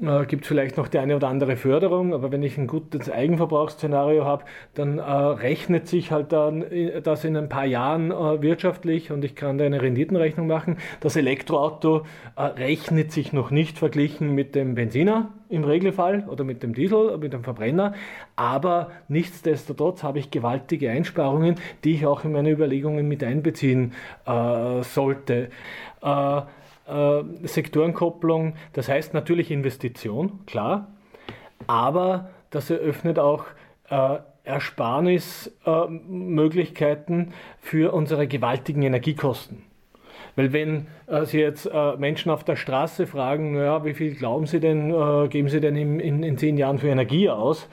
äh, 0.00 0.26
gibt 0.26 0.46
vielleicht 0.46 0.76
noch 0.76 0.88
die 0.88 0.98
eine 0.98 1.16
oder 1.16 1.28
andere 1.28 1.56
Förderung, 1.56 2.14
aber 2.14 2.30
wenn 2.30 2.42
ich 2.42 2.56
ein 2.58 2.66
gutes 2.66 3.10
Eigenverbrauchsszenario 3.10 4.24
habe, 4.24 4.44
dann 4.74 4.98
äh, 4.98 5.02
rechnet 5.02 5.88
sich 5.88 6.12
halt 6.12 6.32
dann 6.32 6.62
äh, 6.62 7.00
das 7.02 7.24
in 7.24 7.36
ein 7.36 7.48
paar 7.48 7.64
Jahren 7.64 8.10
äh, 8.10 8.42
wirtschaftlich 8.42 9.10
und 9.10 9.24
ich 9.24 9.34
kann 9.34 9.58
da 9.58 9.64
eine 9.64 9.82
Renditenrechnung 9.82 10.46
machen. 10.46 10.76
Das 11.00 11.16
Elektroauto 11.16 12.04
äh, 12.36 12.42
rechnet 12.42 13.12
sich 13.12 13.32
noch 13.32 13.50
nicht 13.50 13.78
verglichen 13.78 14.34
mit 14.34 14.54
dem 14.54 14.74
Benziner 14.74 15.30
im 15.48 15.64
Regelfall 15.64 16.26
oder 16.28 16.44
mit 16.44 16.62
dem 16.62 16.74
Diesel, 16.74 17.16
mit 17.18 17.32
dem 17.32 17.42
Verbrenner, 17.42 17.94
aber 18.36 18.90
nichtsdestotrotz 19.08 20.02
habe 20.02 20.18
ich 20.18 20.30
gewaltige 20.30 20.90
Einsparungen, 20.90 21.56
die 21.84 21.94
ich 21.94 22.06
auch 22.06 22.24
in 22.24 22.32
meine 22.32 22.50
Überlegungen 22.50 23.08
mit 23.08 23.24
einbeziehen 23.24 23.92
äh, 24.26 24.82
sollte. 24.82 25.48
Äh, 26.88 27.22
Sektorenkopplung, 27.46 28.54
das 28.72 28.88
heißt 28.88 29.14
natürlich 29.14 29.50
Investition, 29.50 30.40
klar, 30.46 30.88
aber 31.66 32.30
das 32.50 32.70
eröffnet 32.70 33.18
auch 33.18 33.44
äh, 33.90 34.18
Ersparnismöglichkeiten 34.44 37.32
für 37.60 37.92
unsere 37.92 38.26
gewaltigen 38.26 38.80
Energiekosten. 38.82 39.62
Weil 40.36 40.52
wenn 40.52 40.86
äh, 41.06 41.24
Sie 41.24 41.40
jetzt 41.40 41.66
äh, 41.66 41.96
Menschen 41.96 42.30
auf 42.30 42.44
der 42.44 42.56
Straße 42.56 43.06
fragen, 43.06 43.54
naja, 43.54 43.84
wie 43.84 43.94
viel 43.94 44.14
glauben 44.14 44.46
Sie 44.46 44.60
denn, 44.60 44.90
äh, 44.90 45.28
geben 45.28 45.48
Sie 45.48 45.60
denn 45.60 45.76
in, 45.76 46.00
in, 46.00 46.22
in, 46.22 46.38
zehn 46.38 46.56
Jahren 46.56 46.78
für 46.78 46.88
Energie 46.88 47.28
aus? 47.28 47.68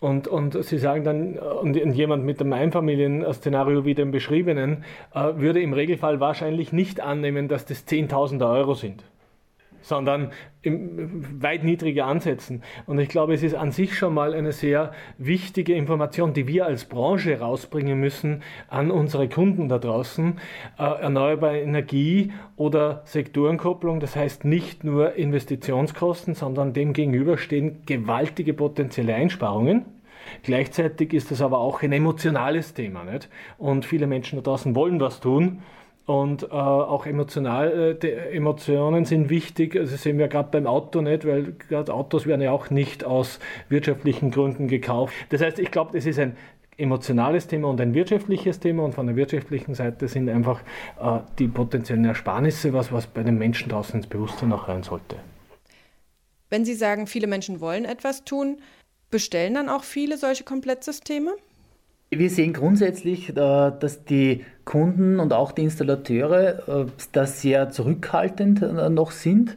Und, 0.00 0.28
und 0.28 0.62
Sie 0.64 0.78
sagen 0.78 1.04
dann, 1.04 1.36
äh, 1.36 1.40
und, 1.40 1.74
jemand 1.74 2.24
mit 2.24 2.40
dem 2.40 2.52
Einfamilien-Szenario 2.52 3.84
wie 3.84 3.94
dem 3.94 4.10
beschriebenen, 4.10 4.84
äh, 5.14 5.34
würde 5.36 5.60
im 5.60 5.72
Regelfall 5.72 6.20
wahrscheinlich 6.20 6.72
nicht 6.72 7.00
annehmen, 7.00 7.48
dass 7.48 7.64
das 7.64 7.84
Zehntausende 7.84 8.46
Euro 8.46 8.74
sind 8.74 9.04
sondern 9.80 10.30
weit 10.64 11.64
niedriger 11.64 12.06
ansetzen. 12.06 12.62
Und 12.86 12.98
ich 12.98 13.08
glaube, 13.08 13.34
es 13.34 13.42
ist 13.42 13.54
an 13.54 13.72
sich 13.72 13.96
schon 13.96 14.14
mal 14.14 14.34
eine 14.34 14.52
sehr 14.52 14.92
wichtige 15.16 15.74
Information, 15.74 16.32
die 16.32 16.48
wir 16.48 16.66
als 16.66 16.84
Branche 16.84 17.38
rausbringen 17.38 17.98
müssen 17.98 18.42
an 18.68 18.90
unsere 18.90 19.28
Kunden 19.28 19.68
da 19.68 19.78
draußen. 19.78 20.38
Äh, 20.78 20.82
erneuerbare 20.82 21.60
Energie 21.60 22.32
oder 22.56 23.02
Sektorenkopplung, 23.04 24.00
das 24.00 24.16
heißt 24.16 24.44
nicht 24.44 24.84
nur 24.84 25.14
Investitionskosten, 25.14 26.34
sondern 26.34 26.72
dem 26.72 26.92
gegenüber 26.92 27.38
stehen 27.38 27.82
gewaltige 27.86 28.52
potenzielle 28.54 29.14
Einsparungen. 29.14 29.84
Gleichzeitig 30.42 31.14
ist 31.14 31.30
das 31.30 31.40
aber 31.40 31.58
auch 31.58 31.82
ein 31.82 31.92
emotionales 31.92 32.74
Thema. 32.74 33.04
Nicht? 33.04 33.30
Und 33.56 33.84
viele 33.84 34.06
Menschen 34.06 34.36
da 34.36 34.42
draußen 34.42 34.74
wollen 34.74 35.00
was 35.00 35.20
tun 35.20 35.62
und 36.08 36.44
äh, 36.44 36.46
auch 36.46 37.04
emotional, 37.04 37.98
äh, 38.02 38.34
Emotionen 38.34 39.04
sind 39.04 39.28
wichtig. 39.28 39.76
Also 39.76 39.94
sehen 39.96 40.16
wir 40.16 40.28
gerade 40.28 40.48
beim 40.50 40.66
Auto 40.66 41.02
nicht, 41.02 41.26
weil 41.26 41.52
gerade 41.68 41.92
Autos 41.92 42.26
werden 42.26 42.40
ja 42.40 42.50
auch 42.50 42.70
nicht 42.70 43.04
aus 43.04 43.38
wirtschaftlichen 43.68 44.30
Gründen 44.30 44.68
gekauft. 44.68 45.12
Das 45.28 45.42
heißt, 45.42 45.58
ich 45.58 45.70
glaube, 45.70 45.90
das 45.92 46.06
ist 46.06 46.18
ein 46.18 46.34
emotionales 46.78 47.46
Thema 47.46 47.68
und 47.68 47.78
ein 47.82 47.92
wirtschaftliches 47.92 48.58
Thema. 48.58 48.84
Und 48.84 48.94
von 48.94 49.06
der 49.06 49.16
wirtschaftlichen 49.16 49.74
Seite 49.74 50.08
sind 50.08 50.30
einfach 50.30 50.62
äh, 50.98 51.18
die 51.38 51.46
potenziellen 51.46 52.06
Ersparnisse 52.06 52.72
was, 52.72 52.90
was 52.90 53.06
bei 53.06 53.22
den 53.22 53.36
Menschen 53.36 53.68
draußen 53.68 53.96
ins 53.96 54.06
Bewusstsein 54.06 54.50
auch 54.54 54.66
rein 54.66 54.82
sollte. 54.82 55.16
Wenn 56.48 56.64
Sie 56.64 56.74
sagen, 56.74 57.06
viele 57.06 57.26
Menschen 57.26 57.60
wollen 57.60 57.84
etwas 57.84 58.24
tun, 58.24 58.62
bestellen 59.10 59.52
dann 59.52 59.68
auch 59.68 59.84
viele 59.84 60.16
solche 60.16 60.44
Komplettsysteme? 60.44 61.34
Wir 62.10 62.30
sehen 62.30 62.54
grundsätzlich, 62.54 63.28
äh, 63.28 63.34
dass 63.34 64.04
die 64.06 64.46
Kunden 64.68 65.18
und 65.18 65.32
auch 65.32 65.52
die 65.52 65.62
Installateure 65.62 66.68
äh, 66.68 66.86
da 67.12 67.24
sehr 67.24 67.70
zurückhaltend 67.70 68.60
äh, 68.60 68.90
noch 68.90 69.12
sind. 69.12 69.56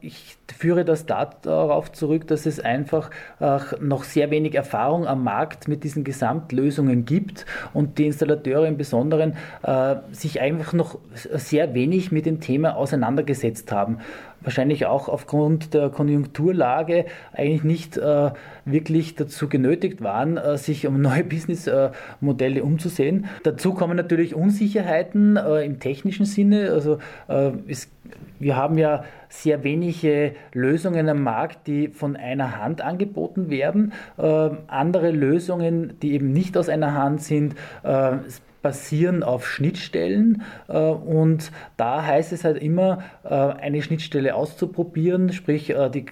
Ich 0.00 0.36
führe 0.56 0.84
das 0.84 1.04
darauf 1.04 1.90
zurück, 1.90 2.28
dass 2.28 2.46
es 2.46 2.60
einfach 2.60 3.10
noch 3.80 4.04
sehr 4.04 4.30
wenig 4.30 4.54
Erfahrung 4.54 5.04
am 5.04 5.24
Markt 5.24 5.66
mit 5.66 5.82
diesen 5.82 6.04
Gesamtlösungen 6.04 7.04
gibt 7.06 7.44
und 7.74 7.98
die 7.98 8.06
Installateure 8.06 8.68
im 8.68 8.76
Besonderen 8.76 9.34
sich 10.12 10.40
einfach 10.40 10.74
noch 10.74 11.00
sehr 11.12 11.74
wenig 11.74 12.12
mit 12.12 12.24
dem 12.24 12.38
Thema 12.38 12.76
auseinandergesetzt 12.76 13.72
haben 13.72 13.98
wahrscheinlich 14.44 14.86
auch 14.86 15.08
aufgrund 15.08 15.74
der 15.74 15.88
Konjunkturlage 15.90 17.06
eigentlich 17.32 17.64
nicht 17.64 17.96
äh, 17.96 18.30
wirklich 18.64 19.14
dazu 19.14 19.48
genötigt 19.48 20.02
waren, 20.02 20.36
äh, 20.36 20.58
sich 20.58 20.86
um 20.86 21.00
neue 21.00 21.24
Businessmodelle 21.32 22.60
äh, 22.60 22.62
umzusehen. 22.62 23.26
Dazu 23.42 23.74
kommen 23.74 23.96
natürlich 23.96 24.11
Unsicherheiten 24.34 25.36
äh, 25.36 25.64
im 25.64 25.80
technischen 25.80 26.26
Sinne. 26.26 26.70
Also 26.70 26.98
äh, 27.28 27.52
es, 27.68 27.90
wir 28.38 28.56
haben 28.56 28.78
ja 28.78 29.04
sehr 29.28 29.64
wenige 29.64 30.34
Lösungen 30.52 31.08
am 31.08 31.22
Markt, 31.22 31.66
die 31.66 31.88
von 31.88 32.16
einer 32.16 32.58
Hand 32.58 32.80
angeboten 32.80 33.50
werden. 33.50 33.92
Äh, 34.18 34.50
andere 34.66 35.10
Lösungen, 35.10 35.94
die 36.02 36.12
eben 36.12 36.32
nicht 36.32 36.56
aus 36.56 36.68
einer 36.68 36.94
Hand 36.94 37.22
sind, 37.22 37.54
basieren 38.62 39.22
auf 39.22 39.46
Schnittstellen 39.46 40.42
äh, 40.68 40.78
und 40.78 41.50
da 41.76 42.06
heißt 42.06 42.32
es 42.32 42.44
halt 42.44 42.62
immer, 42.62 43.02
äh, 43.24 43.34
eine 43.34 43.82
Schnittstelle 43.82 44.34
auszuprobieren, 44.34 45.32
sprich 45.32 45.70
äh, 45.70 45.90
die 45.90 46.06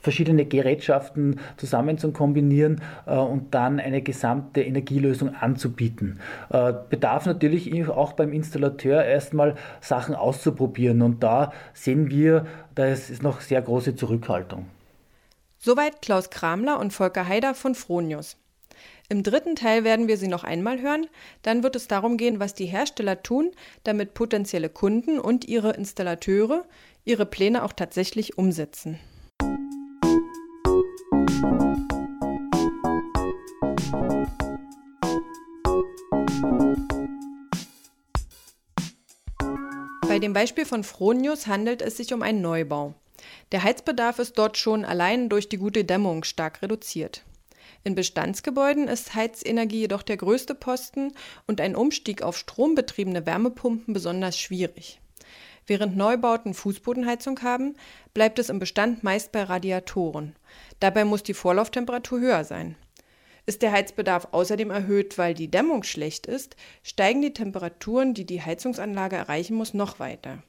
verschiedene 0.00 0.44
Gerätschaften 0.44 1.40
zusammen 1.56 1.98
zu 1.98 2.12
kombinieren 2.12 2.80
äh, 3.06 3.16
und 3.16 3.54
dann 3.54 3.80
eine 3.80 4.02
gesamte 4.02 4.62
Energielösung 4.62 5.34
anzubieten. 5.34 6.20
Äh, 6.50 6.72
bedarf 6.88 7.26
natürlich 7.26 7.88
auch 7.88 8.12
beim 8.12 8.32
Installateur 8.32 9.04
erstmal 9.04 9.56
Sachen 9.80 10.14
auszuprobieren 10.14 11.02
und 11.02 11.22
da 11.22 11.52
sehen 11.72 12.10
wir, 12.10 12.46
da 12.74 12.86
ist 12.86 13.22
noch 13.22 13.40
sehr 13.40 13.62
große 13.62 13.96
Zurückhaltung. 13.96 14.66
Soweit 15.58 16.00
Klaus 16.00 16.30
Kramler 16.30 16.78
und 16.78 16.92
Volker 16.92 17.28
Haider 17.28 17.54
von 17.54 17.74
Fronius. 17.74 18.36
Im 19.10 19.24
dritten 19.24 19.56
Teil 19.56 19.82
werden 19.82 20.06
wir 20.06 20.16
sie 20.16 20.28
noch 20.28 20.44
einmal 20.44 20.80
hören. 20.80 21.06
Dann 21.42 21.64
wird 21.64 21.74
es 21.74 21.88
darum 21.88 22.16
gehen, 22.16 22.38
was 22.38 22.54
die 22.54 22.66
Hersteller 22.66 23.22
tun, 23.22 23.50
damit 23.82 24.14
potenzielle 24.14 24.68
Kunden 24.68 25.18
und 25.18 25.48
ihre 25.48 25.72
Installateure 25.72 26.64
ihre 27.04 27.26
Pläne 27.26 27.64
auch 27.64 27.72
tatsächlich 27.72 28.38
umsetzen. 28.38 28.98
Bei 40.10 40.18
dem 40.18 40.32
Beispiel 40.32 40.66
von 40.66 40.82
Fronius 40.82 41.46
handelt 41.46 41.80
es 41.80 41.96
sich 41.96 42.12
um 42.12 42.22
einen 42.22 42.40
Neubau. 42.40 42.94
Der 43.52 43.62
Heizbedarf 43.62 44.18
ist 44.18 44.36
dort 44.38 44.58
schon 44.58 44.84
allein 44.84 45.28
durch 45.28 45.48
die 45.48 45.56
gute 45.56 45.84
Dämmung 45.84 46.24
stark 46.24 46.62
reduziert. 46.62 47.22
In 47.84 47.94
Bestandsgebäuden 47.94 48.88
ist 48.88 49.14
Heizenergie 49.14 49.82
jedoch 49.82 50.02
der 50.02 50.16
größte 50.16 50.56
Posten 50.56 51.12
und 51.46 51.60
ein 51.60 51.76
Umstieg 51.76 52.22
auf 52.22 52.36
strombetriebene 52.36 53.24
Wärmepumpen 53.24 53.94
besonders 53.94 54.36
schwierig. 54.36 55.00
Während 55.68 55.96
Neubauten 55.96 56.54
Fußbodenheizung 56.54 57.42
haben, 57.42 57.76
bleibt 58.12 58.40
es 58.40 58.48
im 58.48 58.58
Bestand 58.58 59.04
meist 59.04 59.30
bei 59.30 59.44
Radiatoren. 59.44 60.34
Dabei 60.80 61.04
muss 61.04 61.22
die 61.22 61.34
Vorlauftemperatur 61.34 62.18
höher 62.18 62.42
sein. 62.42 62.74
Ist 63.50 63.62
der 63.62 63.72
Heizbedarf 63.72 64.28
außerdem 64.30 64.70
erhöht, 64.70 65.18
weil 65.18 65.34
die 65.34 65.50
Dämmung 65.50 65.82
schlecht 65.82 66.28
ist, 66.28 66.54
steigen 66.84 67.20
die 67.20 67.32
Temperaturen, 67.32 68.14
die 68.14 68.24
die 68.24 68.40
Heizungsanlage 68.40 69.16
erreichen 69.16 69.56
muss, 69.56 69.74
noch 69.74 69.98
weiter. 69.98 70.44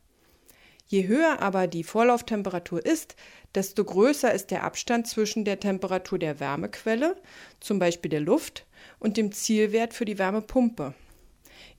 Je 0.86 1.08
höher 1.08 1.42
aber 1.42 1.66
die 1.66 1.84
Vorlauftemperatur 1.84 2.86
ist, 2.86 3.16
desto 3.56 3.84
größer 3.84 4.32
ist 4.32 4.52
der 4.52 4.64
Abstand 4.64 5.08
zwischen 5.08 5.46
der 5.46 5.60
Temperatur 5.60 6.20
der 6.20 6.40
Wärmequelle, 6.40 7.20
zum 7.60 7.80
Beispiel 7.80 8.12
der 8.12 8.20
Luft, 8.20 8.68
und 9.00 9.18
dem 9.18 9.32
Zielwert 9.32 9.96
für 9.96 10.06
die 10.06 10.20
Wärmepumpe. 10.20 10.94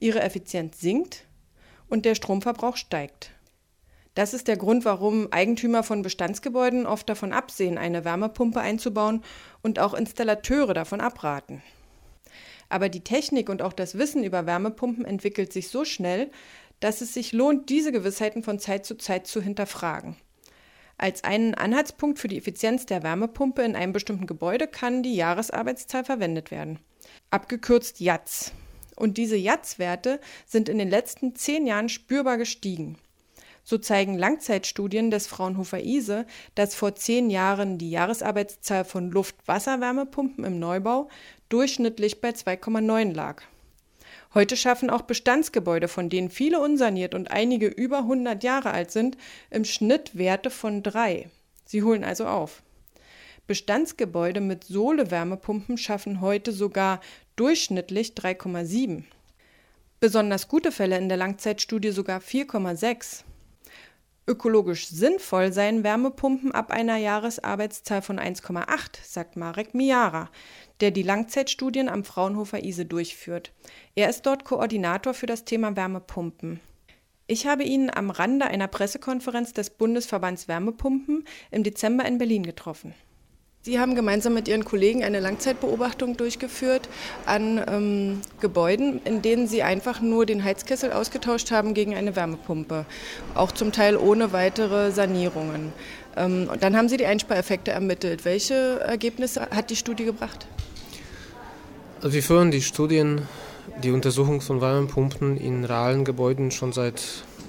Ihre 0.00 0.22
Effizienz 0.22 0.80
sinkt 0.80 1.28
und 1.88 2.04
der 2.04 2.16
Stromverbrauch 2.16 2.76
steigt. 2.76 3.30
Das 4.14 4.34
ist 4.34 4.46
der 4.46 4.56
Grund, 4.56 4.84
warum 4.84 5.28
Eigentümer 5.30 5.82
von 5.82 6.02
Bestandsgebäuden 6.02 6.86
oft 6.86 7.08
davon 7.08 7.32
absehen, 7.32 7.78
eine 7.78 8.04
Wärmepumpe 8.04 8.60
einzubauen 8.60 9.22
und 9.62 9.78
auch 9.78 9.94
Installateure 9.94 10.74
davon 10.74 11.00
abraten. 11.00 11.62
Aber 12.68 12.88
die 12.88 13.04
Technik 13.04 13.48
und 13.48 13.62
auch 13.62 13.72
das 13.72 13.96
Wissen 13.96 14.22
über 14.22 14.46
Wärmepumpen 14.46 15.04
entwickelt 15.04 15.52
sich 15.52 15.68
so 15.68 15.84
schnell, 15.84 16.30
dass 16.80 17.00
es 17.00 17.14
sich 17.14 17.32
lohnt, 17.32 17.70
diese 17.70 17.92
Gewissheiten 17.92 18.42
von 18.42 18.58
Zeit 18.58 18.84
zu 18.84 18.96
Zeit 18.96 19.26
zu 19.26 19.40
hinterfragen. 19.40 20.16
Als 20.98 21.24
einen 21.24 21.54
Anhaltspunkt 21.54 22.18
für 22.18 22.28
die 22.28 22.38
Effizienz 22.38 22.86
der 22.86 23.02
Wärmepumpe 23.02 23.62
in 23.62 23.76
einem 23.76 23.92
bestimmten 23.92 24.26
Gebäude 24.26 24.66
kann 24.66 25.02
die 25.02 25.14
Jahresarbeitszahl 25.14 26.04
verwendet 26.04 26.50
werden. 26.50 26.78
Abgekürzt 27.30 28.00
JATS. 28.00 28.52
Und 28.94 29.16
diese 29.16 29.36
JATS-Werte 29.36 30.20
sind 30.46 30.68
in 30.68 30.78
den 30.78 30.90
letzten 30.90 31.34
zehn 31.34 31.66
Jahren 31.66 31.88
spürbar 31.88 32.36
gestiegen. 32.36 32.98
So 33.64 33.78
zeigen 33.78 34.18
Langzeitstudien 34.18 35.10
des 35.10 35.26
Fraunhofer 35.26 35.80
ISE, 35.80 36.26
dass 36.54 36.74
vor 36.74 36.94
zehn 36.94 37.30
Jahren 37.30 37.78
die 37.78 37.90
Jahresarbeitszahl 37.90 38.84
von 38.84 39.10
Luft-Wasser-Wärmepumpen 39.10 40.44
im 40.44 40.58
Neubau 40.58 41.08
durchschnittlich 41.48 42.20
bei 42.20 42.30
2,9 42.30 43.14
lag. 43.14 43.42
Heute 44.34 44.56
schaffen 44.56 44.90
auch 44.90 45.02
Bestandsgebäude, 45.02 45.88
von 45.88 46.08
denen 46.08 46.30
viele 46.30 46.60
unsaniert 46.60 47.14
und 47.14 47.30
einige 47.30 47.66
über 47.66 47.98
100 47.98 48.42
Jahre 48.42 48.70
alt 48.72 48.90
sind, 48.90 49.16
im 49.50 49.64
Schnitt 49.64 50.16
Werte 50.16 50.50
von 50.50 50.82
3. 50.82 51.28
Sie 51.66 51.82
holen 51.82 52.02
also 52.02 52.26
auf. 52.26 52.62
Bestandsgebäude 53.46 54.40
mit 54.40 54.64
Sohle-Wärmepumpen 54.64 55.76
schaffen 55.76 56.20
heute 56.20 56.52
sogar 56.52 57.00
durchschnittlich 57.36 58.12
3,7. 58.12 59.04
Besonders 60.00 60.48
gute 60.48 60.72
Fälle 60.72 60.96
in 60.96 61.08
der 61.08 61.18
Langzeitstudie 61.18 61.90
sogar 61.90 62.20
4,6. 62.20 63.24
Ökologisch 64.24 64.86
sinnvoll 64.86 65.52
seien 65.52 65.82
Wärmepumpen 65.82 66.52
ab 66.52 66.70
einer 66.70 66.96
Jahresarbeitszahl 66.96 68.02
von 68.02 68.20
1,8, 68.20 68.98
sagt 69.02 69.36
Marek 69.36 69.74
Miara, 69.74 70.30
der 70.80 70.92
die 70.92 71.02
Langzeitstudien 71.02 71.88
am 71.88 72.04
Fraunhofer 72.04 72.62
ISE 72.62 72.86
durchführt. 72.86 73.52
Er 73.96 74.08
ist 74.08 74.24
dort 74.26 74.44
Koordinator 74.44 75.12
für 75.12 75.26
das 75.26 75.44
Thema 75.44 75.74
Wärmepumpen. 75.74 76.60
Ich 77.26 77.46
habe 77.46 77.64
ihn 77.64 77.90
am 77.90 78.10
Rande 78.10 78.46
einer 78.46 78.68
Pressekonferenz 78.68 79.54
des 79.54 79.70
Bundesverbands 79.70 80.46
Wärmepumpen 80.46 81.24
im 81.50 81.64
Dezember 81.64 82.04
in 82.04 82.18
Berlin 82.18 82.44
getroffen. 82.44 82.94
Sie 83.64 83.78
haben 83.78 83.94
gemeinsam 83.94 84.34
mit 84.34 84.48
Ihren 84.48 84.64
Kollegen 84.64 85.04
eine 85.04 85.20
Langzeitbeobachtung 85.20 86.16
durchgeführt 86.16 86.88
an 87.26 87.62
ähm, 87.68 88.20
Gebäuden, 88.40 89.00
in 89.04 89.22
denen 89.22 89.46
Sie 89.46 89.62
einfach 89.62 90.00
nur 90.00 90.26
den 90.26 90.42
Heizkessel 90.42 90.92
ausgetauscht 90.92 91.52
haben 91.52 91.72
gegen 91.72 91.94
eine 91.94 92.16
Wärmepumpe, 92.16 92.86
auch 93.36 93.52
zum 93.52 93.70
Teil 93.70 93.96
ohne 93.96 94.32
weitere 94.32 94.90
Sanierungen. 94.90 95.72
Ähm, 96.16 96.48
und 96.50 96.64
dann 96.64 96.76
haben 96.76 96.88
Sie 96.88 96.96
die 96.96 97.06
Einspareffekte 97.06 97.70
ermittelt. 97.70 98.24
Welche 98.24 98.80
Ergebnisse 98.80 99.42
hat 99.50 99.70
die 99.70 99.76
Studie 99.76 100.06
gebracht? 100.06 100.44
Also 101.98 102.14
wir 102.14 102.22
führen 102.24 102.50
die 102.50 102.62
Studien, 102.62 103.28
die 103.80 103.92
Untersuchung 103.92 104.40
von 104.40 104.60
Wärmepumpen 104.60 105.36
in 105.36 105.64
realen 105.64 106.04
Gebäuden 106.04 106.50
schon 106.50 106.72
seit 106.72 107.00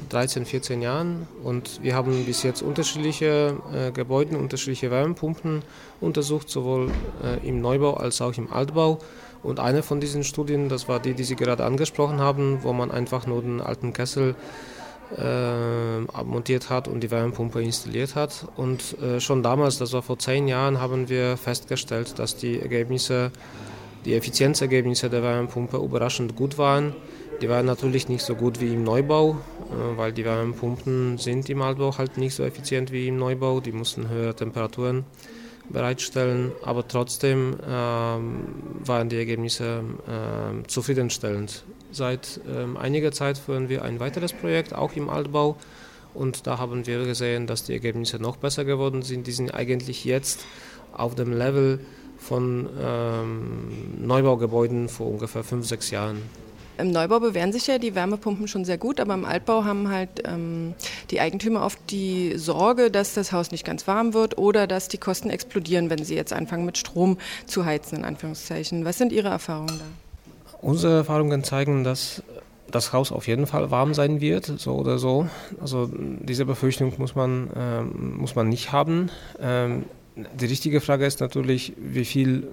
13, 0.10 0.46
14 0.46 0.82
Jahren 0.82 1.28
und 1.44 1.82
wir 1.84 1.96
haben 1.96 2.26
bis 2.26 2.44
jetzt 2.44 2.62
unterschiedliche 2.62 3.58
äh, 3.74 3.92
Gebäude, 3.92 4.38
unterschiedliche 4.38 4.92
Wärmepumpen 4.92 5.64
untersucht, 6.02 6.50
sowohl 6.50 6.92
äh, 7.24 7.48
im 7.48 7.62
Neubau 7.62 7.94
als 7.96 8.22
auch 8.22 8.38
im 8.38 8.52
Altbau. 8.52 9.00
Und 9.44 9.60
eine 9.60 9.84
von 9.84 10.00
diesen 10.00 10.24
Studien, 10.24 10.70
das 10.70 10.88
war 10.88 11.00
die, 11.00 11.14
die 11.14 11.24
Sie 11.24 11.36
gerade 11.36 11.66
angesprochen 11.66 12.20
haben, 12.20 12.60
wo 12.64 12.72
man 12.72 12.92
einfach 12.92 13.28
nur 13.28 13.42
den 13.42 13.60
alten 13.60 13.92
Kessel 13.92 14.36
äh, 15.18 16.24
montiert 16.24 16.70
hat 16.70 16.88
und 16.88 17.02
die 17.02 17.12
Wärmepumpe 17.12 17.62
installiert 17.62 18.16
hat. 18.16 18.48
Und 18.56 18.98
äh, 19.00 19.20
schon 19.20 19.44
damals, 19.44 19.78
das 19.78 19.94
war 19.94 20.02
vor 20.02 20.18
zehn 20.18 20.48
Jahren, 20.48 20.80
haben 20.80 21.10
wir 21.10 21.38
festgestellt, 21.38 22.18
dass 22.20 22.38
die 22.38 22.60
Ergebnisse, 22.60 23.32
die 24.06 24.16
Effizienzergebnisse 24.16 25.10
der 25.10 25.24
Wärmepumpe 25.24 25.78
überraschend 25.78 26.36
gut 26.36 26.58
waren. 26.58 26.96
Die 27.44 27.50
waren 27.50 27.66
natürlich 27.66 28.08
nicht 28.08 28.24
so 28.24 28.36
gut 28.36 28.62
wie 28.62 28.74
im 28.74 28.86
Neubau, 28.86 29.32
äh, 29.32 29.98
weil 29.98 30.14
die 30.14 30.24
Wärmepumpen 30.24 31.18
sind 31.18 31.50
im 31.50 31.62
Altbau 31.62 31.98
halt 31.98 32.18
nicht 32.18 32.36
so 32.36 32.44
effizient 32.44 32.94
wie 32.94 33.10
im 33.10 33.18
Neubau. 33.18 33.60
Die 33.60 33.74
mussten 33.74 34.08
höhere 34.08 34.34
Temperaturen 34.34 35.04
bereitstellen, 35.70 36.54
aber 36.64 36.88
trotzdem 36.88 37.58
ähm, 37.70 38.46
waren 38.86 39.10
die 39.10 39.18
Ergebnisse 39.18 39.84
äh, 40.08 40.66
zufriedenstellend. 40.68 41.66
Seit 41.92 42.40
ähm, 42.48 42.78
einiger 42.78 43.12
Zeit 43.12 43.38
führen 43.38 43.68
wir 43.68 43.84
ein 43.84 44.00
weiteres 44.00 44.32
Projekt, 44.32 44.74
auch 44.74 44.94
im 44.94 45.10
Altbau, 45.10 45.58
und 46.14 46.48
da 46.48 46.60
haben 46.60 46.88
wir 46.88 47.04
gesehen, 47.04 47.46
dass 47.46 47.66
die 47.66 47.74
Ergebnisse 47.74 48.20
noch 48.20 48.38
besser 48.38 48.64
geworden 48.64 49.02
sind. 49.02 49.28
Die 49.28 49.34
sind 49.34 49.54
eigentlich 49.54 50.06
jetzt 50.06 50.46
auf 50.94 51.14
dem 51.14 51.34
Level 51.34 51.82
von 52.18 52.70
ähm, 52.82 53.68
Neubaugebäuden 54.00 54.88
vor 54.88 55.08
ungefähr 55.08 55.44
fünf, 55.44 55.68
sechs 55.68 55.92
Jahren. 55.92 56.22
Im 56.78 56.92
Neubau 56.92 57.20
bewähren 57.20 57.52
sich 57.52 57.68
ja 57.68 57.78
die 57.78 57.94
Wärmepumpen 57.96 58.48
schon 58.48 58.66
sehr 58.66 58.78
gut, 58.78 59.00
aber 59.00 59.14
im 59.14 59.26
Altbau 59.26 59.64
haben 59.64 59.90
halt 59.90 60.24
ähm, 60.26 60.74
die 61.12 61.20
Eigentümer 61.20 61.64
oft 61.64 61.80
die 61.92 62.38
Sorge, 62.38 62.90
dass 62.90 63.14
das 63.14 63.32
Haus 63.32 63.52
nicht 63.52 63.66
ganz 63.66 63.88
warm 63.88 64.14
wird 64.14 64.38
oder 64.38 64.66
dass 64.66 64.88
die 64.88 64.98
Kosten 64.98 65.30
explodieren, 65.30 65.90
wenn 65.90 66.04
sie 66.04 66.16
jetzt 66.16 66.34
anfangen 66.34 66.66
mit 66.66 66.78
Strom 66.78 67.18
zu 67.46 67.66
heizen, 67.66 68.00
in 68.00 68.06
Anführungszeichen. 68.06 68.86
Was 68.86 68.98
sind 68.98 69.12
Ihre 69.12 69.30
Erfahrungen 69.30 69.80
da? 69.80 69.86
Unsere 70.62 70.98
Erfahrungen 70.98 71.44
zeigen, 71.44 71.84
dass 71.84 72.24
das 72.72 72.92
Haus 72.92 73.12
auf 73.12 73.28
jeden 73.28 73.46
Fall 73.46 73.70
warm 73.70 73.94
sein 73.94 74.20
wird, 74.20 74.46
so 74.46 74.74
oder 74.74 74.98
so. 74.98 75.28
Also 75.62 75.90
diese 75.94 76.46
Befürchtung 76.46 76.94
muss 76.98 77.16
man, 77.16 77.50
ähm, 77.56 78.18
muss 78.18 78.36
man 78.36 78.50
nicht 78.50 78.72
haben. 78.72 79.10
Ähm, 79.40 79.86
die 80.16 80.46
richtige 80.46 80.82
Frage 80.82 81.06
ist 81.06 81.20
natürlich, 81.20 81.74
wie 81.78 82.06
viel 82.06 82.48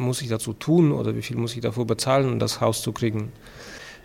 muss 0.00 0.22
ich 0.22 0.28
dazu 0.28 0.52
tun 0.52 0.92
oder 0.92 1.14
wie 1.14 1.22
viel 1.22 1.36
muss 1.36 1.54
ich 1.54 1.60
dafür 1.60 1.84
bezahlen, 1.84 2.28
um 2.28 2.38
das 2.38 2.60
Haus 2.60 2.82
zu 2.82 2.92
kriegen. 2.92 3.32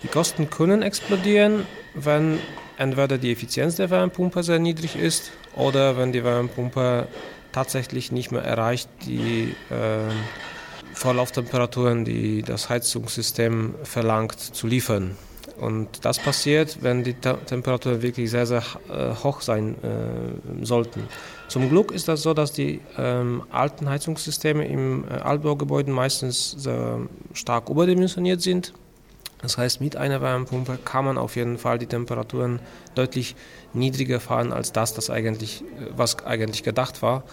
Die 0.04 0.08
Kosten 0.08 0.50
können 0.50 0.82
explodieren, 0.82 1.66
wenn 1.94 2.40
entweder 2.78 3.18
die 3.18 3.32
Effizienz 3.32 3.76
der 3.76 3.90
Wärmepumpe 3.90 4.44
sehr 4.44 4.60
niedrig 4.60 4.96
ist 4.96 5.32
oder 5.56 5.98
wenn 5.98 6.12
die 6.12 6.24
Wärmepumpe 6.24 7.08
tatsächlich 7.52 8.12
nicht 8.12 8.32
mehr 8.32 8.44
erreicht 8.44 8.90
die 9.06 9.56
äh, 9.70 10.12
Vorlauftemperaturen, 10.94 12.06
die 12.06 12.42
das 12.42 12.70
Heizungssystem 12.70 13.76
verlangt, 13.84 14.40
zu 14.40 14.68
liefern. 14.68 15.18
Und 15.60 16.04
das 16.04 16.20
passiert, 16.20 16.80
wenn 16.82 17.04
die 17.04 17.14
Temperaturen 17.14 18.02
wirklich 18.02 18.30
sehr, 18.30 18.46
sehr 18.46 18.64
äh, 18.90 19.16
hoch 19.24 19.42
sein 19.42 19.76
äh, 19.84 20.66
sollten. 20.66 21.08
Zum 21.48 21.70
Glück 21.70 21.92
ist 21.92 22.08
das 22.08 22.24
so, 22.24 22.34
dass 22.34 22.52
die 22.52 22.82
ähm, 22.98 23.44
alten 23.52 23.88
Heizungssysteme 23.90 24.68
im 24.68 25.06
äh, 25.06 25.14
Altbaugebäuden 25.14 25.94
meistens 25.94 26.52
sehr 26.52 27.00
stark 27.34 27.70
überdimensioniert 27.70 28.42
sind. 28.42 28.74
Das 29.42 29.58
heißt, 29.58 29.80
mit 29.80 29.96
einer 29.96 30.22
Wärmepumpe 30.22 30.80
kann 30.84 31.06
man 31.06 31.18
auf 31.18 31.36
jeden 31.36 31.58
Fall 31.58 31.78
die 31.78 31.86
Temperaturen 31.86 32.60
deutlich 32.96 33.36
niedriger 33.74 34.20
fahren 34.20 34.52
als 34.52 34.72
das, 34.72 34.94
das 34.94 35.10
eigentlich, 35.10 35.64
was 35.96 36.26
eigentlich 36.26 36.64
gedacht 36.64 37.02
war. 37.02 37.24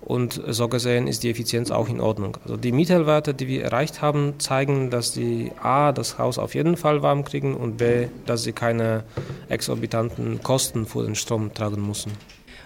Und 0.00 0.40
so 0.48 0.68
gesehen 0.68 1.06
ist 1.06 1.22
die 1.22 1.30
Effizienz 1.30 1.70
auch 1.70 1.88
in 1.88 2.00
Ordnung. 2.00 2.38
Also 2.42 2.56
die 2.56 2.72
Mittelwerte, 2.72 3.34
die 3.34 3.46
wir 3.46 3.64
erreicht 3.64 4.00
haben, 4.00 4.34
zeigen, 4.38 4.90
dass 4.90 5.12
die 5.12 5.52
A, 5.62 5.92
das 5.92 6.18
Haus 6.18 6.38
auf 6.38 6.54
jeden 6.54 6.76
Fall 6.76 7.02
warm 7.02 7.24
kriegen 7.24 7.54
und 7.54 7.76
B, 7.76 8.08
dass 8.26 8.42
sie 8.42 8.52
keine 8.52 9.04
exorbitanten 9.48 10.42
Kosten 10.42 10.86
für 10.86 11.04
den 11.04 11.14
Strom 11.14 11.52
tragen 11.52 11.86
müssen. 11.86 12.12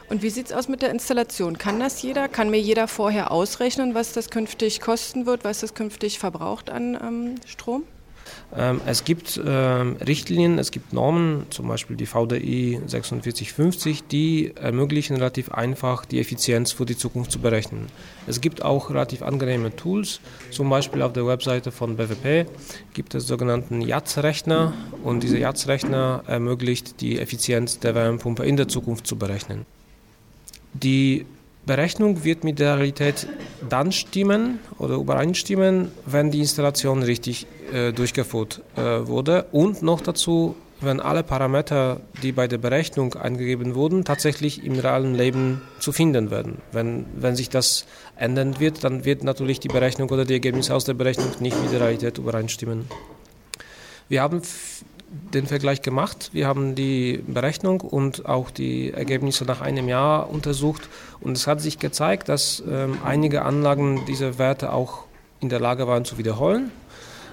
Und 0.08 0.22
wie 0.22 0.30
sieht 0.30 0.46
es 0.46 0.52
aus 0.52 0.68
mit 0.68 0.82
der 0.82 0.90
Installation? 0.90 1.58
Kann 1.58 1.80
das 1.80 2.02
jeder? 2.02 2.28
Kann 2.28 2.50
mir 2.50 2.60
jeder 2.60 2.88
vorher 2.88 3.30
ausrechnen, 3.30 3.94
was 3.94 4.12
das 4.12 4.30
künftig 4.30 4.80
kosten 4.80 5.26
wird, 5.26 5.44
was 5.44 5.60
das 5.60 5.74
künftig 5.74 6.18
verbraucht 6.18 6.70
an 6.70 6.94
ähm, 7.02 7.34
Strom? 7.46 7.84
Ähm, 8.56 8.80
es 8.86 9.04
gibt 9.04 9.40
ähm, 9.44 9.96
Richtlinien, 10.06 10.58
es 10.58 10.70
gibt 10.70 10.92
Normen, 10.92 11.46
zum 11.50 11.68
Beispiel 11.68 11.96
die 11.96 12.06
VDI 12.06 12.80
4650, 12.86 14.04
die 14.04 14.52
ermöglichen 14.56 15.16
relativ 15.16 15.50
einfach 15.50 16.04
die 16.04 16.20
Effizienz 16.20 16.72
für 16.72 16.86
die 16.86 16.96
Zukunft 16.96 17.32
zu 17.32 17.38
berechnen. 17.38 17.86
Es 18.26 18.40
gibt 18.40 18.64
auch 18.64 18.90
relativ 18.90 19.22
angenehme 19.22 19.74
Tools, 19.74 20.20
zum 20.50 20.70
Beispiel 20.70 21.02
auf 21.02 21.12
der 21.12 21.26
Webseite 21.26 21.72
von 21.72 21.96
BWP 21.96 22.48
gibt 22.92 23.14
es 23.14 23.26
sogenannten 23.26 23.80
JATS-Rechner 23.80 24.72
und 25.02 25.22
dieser 25.22 25.38
JATS-Rechner 25.38 26.24
ermöglicht 26.26 27.00
die 27.00 27.18
Effizienz 27.18 27.78
der 27.80 27.94
Wärmepumpe 27.94 28.44
in 28.44 28.56
der 28.56 28.68
Zukunft 28.68 29.06
zu 29.06 29.16
berechnen. 29.16 29.66
Die 30.72 31.26
Berechnung 31.66 32.24
wird 32.24 32.44
mit 32.44 32.58
der 32.58 32.76
Realität 32.76 33.26
dann 33.68 33.92
stimmen 33.92 34.58
oder 34.78 34.94
übereinstimmen, 34.94 35.90
wenn 36.06 36.30
die 36.30 36.40
Installation 36.40 37.02
richtig 37.02 37.46
äh, 37.72 37.92
durchgeführt 37.92 38.62
äh, 38.76 39.06
wurde 39.06 39.46
und 39.52 39.82
noch 39.82 40.00
dazu, 40.00 40.56
wenn 40.80 41.00
alle 41.00 41.22
Parameter, 41.22 42.00
die 42.22 42.32
bei 42.32 42.46
der 42.46 42.58
Berechnung 42.58 43.14
eingegeben 43.14 43.74
wurden, 43.74 44.04
tatsächlich 44.04 44.64
im 44.64 44.78
realen 44.78 45.14
Leben 45.14 45.62
zu 45.78 45.92
finden 45.92 46.30
werden. 46.30 46.58
Wenn, 46.72 47.06
wenn 47.16 47.36
sich 47.36 47.48
das 47.48 47.86
ändern 48.16 48.60
wird, 48.60 48.84
dann 48.84 49.04
wird 49.04 49.24
natürlich 49.24 49.60
die 49.60 49.68
Berechnung 49.68 50.10
oder 50.10 50.24
die 50.24 50.34
Ergebnisse 50.34 50.74
aus 50.74 50.84
der 50.84 50.94
Berechnung 50.94 51.28
nicht 51.40 51.60
mit 51.62 51.72
der 51.72 51.80
Realität 51.80 52.18
übereinstimmen. 52.18 52.86
Wir 54.08 54.20
haben 54.20 54.42
den 55.32 55.46
Vergleich 55.46 55.82
gemacht. 55.82 56.30
Wir 56.32 56.46
haben 56.46 56.74
die 56.74 57.22
Berechnung 57.26 57.80
und 57.80 58.26
auch 58.26 58.50
die 58.50 58.92
Ergebnisse 58.92 59.44
nach 59.44 59.60
einem 59.60 59.88
Jahr 59.88 60.30
untersucht 60.30 60.88
und 61.20 61.36
es 61.36 61.46
hat 61.46 61.60
sich 61.60 61.78
gezeigt, 61.78 62.28
dass 62.28 62.62
ähm, 62.68 62.98
einige 63.04 63.42
Anlagen 63.42 64.04
diese 64.06 64.38
Werte 64.38 64.72
auch 64.72 65.04
in 65.40 65.48
der 65.48 65.60
Lage 65.60 65.86
waren 65.86 66.04
zu 66.04 66.18
wiederholen. 66.18 66.70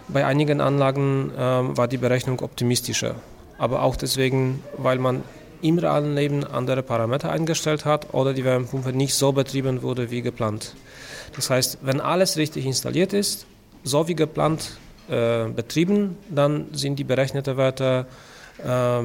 Bei 0.08 0.26
einigen 0.26 0.62
Anlagen 0.62 1.32
ähm, 1.38 1.78
war 1.78 1.88
die 1.88 1.98
Berechnung 1.98 2.42
optimistischer, 2.42 3.16
aber 3.58 3.84
auch 3.84 3.96
deswegen, 3.96 4.64
weil 4.78 4.98
man 4.98 5.24
im 5.62 5.78
realen 5.78 6.16
Leben 6.16 6.44
andere 6.44 6.84
Parameter 6.84 7.32
eingestellt 7.32 7.86
hat 7.86 8.14
oder 8.14 8.34
die 8.34 8.44
Wärmepumpe 8.44 8.94
nicht 8.94 9.14
so 9.16 9.32
betrieben 9.32 9.82
wurde 9.82 10.12
wie 10.12 10.22
geplant. 10.22 10.76
Das 11.36 11.50
heißt, 11.50 11.80
wenn 11.82 12.02
alles 12.02 12.38
richtig 12.38 12.66
installiert 12.66 13.14
ist, 13.14 13.46
so 13.84 14.08
wie 14.08 14.16
geplant 14.16 14.78
äh, 15.10 15.48
betrieben, 15.48 16.18
dann 16.30 16.68
sind 16.74 16.98
die 16.98 17.04
berechneten 17.04 17.58
Werte 17.58 18.06
äh, 18.60 19.02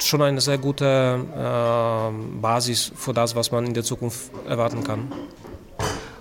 schon 0.00 0.22
eine 0.22 0.40
sehr 0.40 0.58
gute 0.58 0.84
äh, 0.84 2.40
Basis 2.40 2.92
für 2.94 3.12
das, 3.12 3.34
was 3.34 3.50
man 3.50 3.66
in 3.66 3.74
der 3.74 3.84
Zukunft 3.84 4.30
erwarten 4.48 4.84
kann. 4.84 5.12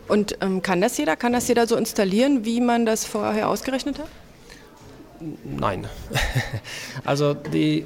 Und 0.08 0.38
ähm, 0.41 0.62
kann 0.62 0.82
das 0.82 0.97
jeder? 0.97 1.15
Kann 1.15 1.34
das 1.34 1.47
jeder 1.47 1.67
so 1.67 1.75
installieren, 1.75 2.45
wie 2.45 2.62
man 2.62 2.86
das 2.86 3.06
vorher 3.06 3.49
ausgerechnet 3.49 3.99
hat? 3.99 4.08
Nein. 5.43 5.88
also 7.03 7.34
die, 7.34 7.86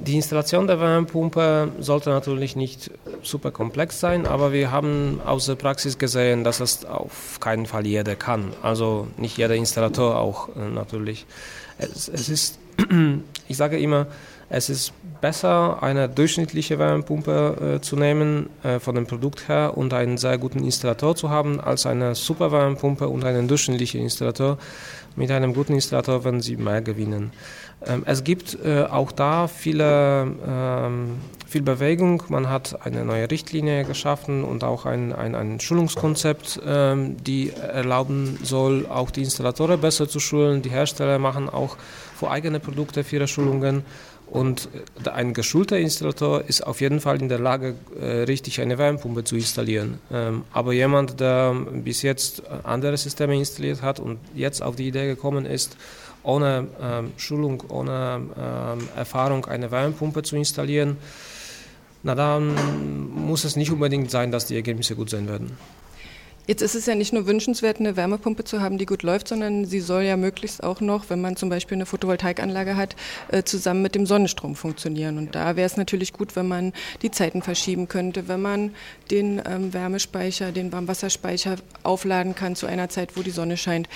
die 0.00 0.16
Installation 0.16 0.66
der 0.66 0.80
Wärmepumpe 0.80 1.72
sollte 1.78 2.10
natürlich 2.10 2.56
nicht 2.56 2.90
super 3.22 3.50
komplex 3.50 4.00
sein, 4.00 4.26
aber 4.26 4.52
wir 4.52 4.70
haben 4.70 5.20
aus 5.24 5.46
der 5.46 5.54
Praxis 5.54 5.98
gesehen, 5.98 6.44
dass 6.44 6.58
das 6.58 6.84
auf 6.84 7.38
keinen 7.40 7.66
Fall 7.66 7.86
jeder 7.86 8.16
kann. 8.16 8.52
Also 8.62 9.08
nicht 9.16 9.36
jeder 9.36 9.54
Installateur 9.54 10.18
auch 10.18 10.48
äh, 10.56 10.68
natürlich. 10.72 11.26
Es, 11.78 12.08
es 12.08 12.28
ist, 12.28 12.58
ich 13.48 13.56
sage 13.56 13.78
immer, 13.78 14.06
es 14.50 14.68
ist 14.68 14.92
besser, 15.20 15.82
eine 15.82 16.08
durchschnittliche 16.08 16.78
Wärmepumpe 16.78 17.76
äh, 17.76 17.80
zu 17.80 17.96
nehmen 17.96 18.50
äh, 18.62 18.78
von 18.78 18.94
dem 18.94 19.06
Produkt 19.06 19.48
her 19.48 19.76
und 19.76 19.94
einen 19.94 20.18
sehr 20.18 20.38
guten 20.38 20.62
Installateur 20.62 21.16
zu 21.16 21.30
haben, 21.30 21.60
als 21.60 21.86
eine 21.86 22.14
super 22.14 22.52
Wärmepumpe 22.52 23.08
und 23.08 23.24
einen 23.24 23.48
durchschnittlichen 23.48 24.02
Installateur. 24.02 24.58
Mit 25.16 25.30
einem 25.30 25.54
guten 25.54 25.74
Installateur 25.74 26.24
werden 26.24 26.40
Sie 26.40 26.56
mehr 26.56 26.82
gewinnen. 26.82 27.32
Ähm, 27.86 28.02
es 28.06 28.24
gibt 28.24 28.58
äh, 28.64 28.84
auch 28.84 29.12
da 29.12 29.48
viele, 29.48 30.26
ähm, 30.46 31.18
viel 31.46 31.62
Bewegung. 31.62 32.22
Man 32.28 32.48
hat 32.48 32.84
eine 32.84 33.04
neue 33.04 33.30
Richtlinie 33.30 33.84
geschaffen 33.84 34.44
und 34.44 34.64
auch 34.64 34.86
ein, 34.86 35.12
ein, 35.12 35.34
ein 35.34 35.60
Schulungskonzept, 35.60 36.60
ähm, 36.66 37.16
die 37.24 37.52
erlauben 37.52 38.38
soll, 38.42 38.86
auch 38.86 39.10
die 39.10 39.22
Installateure 39.22 39.76
besser 39.76 40.08
zu 40.08 40.20
schulen. 40.20 40.62
Die 40.62 40.70
Hersteller 40.70 41.18
machen 41.18 41.48
auch 41.48 41.76
für 42.16 42.30
eigene 42.30 42.60
Produkte 42.60 43.04
viele 43.04 43.28
Schulungen. 43.28 43.84
Und 44.26 44.68
äh, 45.04 45.10
ein 45.10 45.34
geschulter 45.34 45.78
Installateur 45.78 46.44
ist 46.48 46.66
auf 46.66 46.80
jeden 46.80 47.00
Fall 47.00 47.20
in 47.20 47.28
der 47.28 47.38
Lage, 47.38 47.74
äh, 48.00 48.22
richtig 48.22 48.60
eine 48.60 48.78
Wärmepumpe 48.78 49.24
zu 49.24 49.36
installieren. 49.36 49.98
aber 50.52 50.72
jemand, 50.72 51.20
der 51.20 51.54
bis 51.72 52.02
jetzt 52.02 52.42
andere 52.62 52.96
Systeme 52.96 53.36
installiert 53.36 53.82
hat 53.82 54.00
und 54.00 54.18
jetzt 54.34 54.62
auf 54.62 54.76
die 54.76 54.88
Idee 54.88 55.06
gekommen 55.06 55.44
ist, 55.44 55.76
ohne 56.24 56.66
ähm, 56.80 57.12
Schulung, 57.16 57.62
ohne 57.68 58.20
ähm, 58.36 58.88
Erfahrung 58.96 59.46
eine 59.46 59.70
Wärmepumpe 59.70 60.22
zu 60.22 60.36
installieren, 60.36 60.96
na 62.02 62.14
dann 62.14 62.54
muss 63.26 63.44
es 63.44 63.56
nicht 63.56 63.70
unbedingt 63.70 64.10
sein, 64.10 64.30
dass 64.30 64.46
die 64.46 64.56
Ergebnisse 64.56 64.96
gut 64.96 65.10
sein 65.10 65.28
werden. 65.28 65.56
Jetzt 66.46 66.60
ist 66.60 66.74
es 66.74 66.84
ja 66.84 66.94
nicht 66.94 67.14
nur 67.14 67.26
wünschenswert, 67.26 67.80
eine 67.80 67.96
Wärmepumpe 67.96 68.44
zu 68.44 68.60
haben, 68.60 68.76
die 68.76 68.84
gut 68.84 69.02
läuft, 69.02 69.28
sondern 69.28 69.64
sie 69.64 69.80
soll 69.80 70.02
ja 70.02 70.18
möglichst 70.18 70.62
auch 70.62 70.82
noch, 70.82 71.08
wenn 71.08 71.22
man 71.22 71.36
zum 71.36 71.48
Beispiel 71.48 71.76
eine 71.76 71.86
Photovoltaikanlage 71.86 72.76
hat, 72.76 72.96
äh, 73.28 73.44
zusammen 73.44 73.80
mit 73.80 73.94
dem 73.94 74.04
Sonnenstrom 74.04 74.54
funktionieren. 74.54 75.16
Und 75.16 75.34
da 75.34 75.56
wäre 75.56 75.64
es 75.64 75.78
natürlich 75.78 76.12
gut, 76.12 76.36
wenn 76.36 76.46
man 76.46 76.74
die 77.00 77.10
Zeiten 77.10 77.40
verschieben 77.40 77.88
könnte, 77.88 78.28
wenn 78.28 78.42
man 78.42 78.74
den 79.10 79.40
ähm, 79.46 79.72
Wärmespeicher, 79.72 80.52
den 80.52 80.70
Warmwasserspeicher 80.70 81.56
aufladen 81.82 82.34
kann 82.34 82.56
zu 82.56 82.66
einer 82.66 82.90
Zeit, 82.90 83.16
wo 83.16 83.22
die 83.22 83.30
Sonne 83.30 83.56
scheint. 83.56 83.88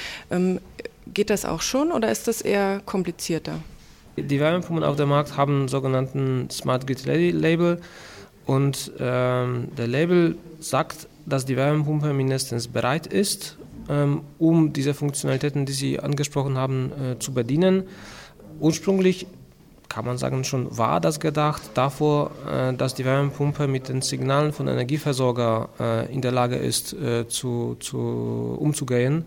Geht 1.15 1.31
das 1.31 1.45
auch 1.45 1.63
schon 1.63 1.93
oder 1.93 2.11
ist 2.11 2.29
das 2.29 2.41
eher 2.41 2.81
komplizierter? 2.85 3.61
Die 4.17 4.41
Wärmepumpen 4.41 4.85
auf 4.85 4.97
dem 4.97 5.11
Markt 5.11 5.37
haben 5.37 5.61
einen 5.61 5.69
sogenannten 5.69 6.51
Smart 6.51 6.87
Grid 6.87 7.05
Label 7.07 7.81
und 8.47 8.93
ähm, 8.99 9.69
der 9.77 9.87
Label 9.87 10.37
sagt, 10.59 11.07
dass 11.27 11.45
die 11.45 11.57
Wärmepumpe 11.57 12.13
mindestens 12.13 12.67
bereit 12.69 13.07
ist, 13.07 13.59
ähm, 13.89 14.23
um 14.39 14.73
diese 14.73 14.95
Funktionalitäten, 14.95 15.67
die 15.67 15.73
Sie 15.73 16.01
angesprochen 16.01 16.57
haben, 16.57 16.93
äh, 16.93 17.19
zu 17.19 17.33
bedienen. 17.33 17.85
Ursprünglich 18.61 19.27
kann 19.89 20.05
man 20.05 20.19
sagen, 20.19 20.45
schon 20.45 20.77
war 20.77 21.01
das 21.01 21.21
gedacht 21.21 21.63
davor, 21.75 22.31
äh, 22.51 22.75
dass 22.75 22.95
die 22.95 23.05
Wärmepumpe 23.05 23.67
mit 23.69 23.89
den 23.89 24.03
Signalen 24.03 24.53
von 24.53 24.69
Energieversorger 24.69 25.69
äh, 25.81 26.13
in 26.13 26.21
der 26.21 26.33
Lage 26.33 26.57
ist, 26.57 26.93
äh, 26.93 27.27
zu, 27.29 27.77
zu, 27.81 27.99
umzugehen. 28.59 29.25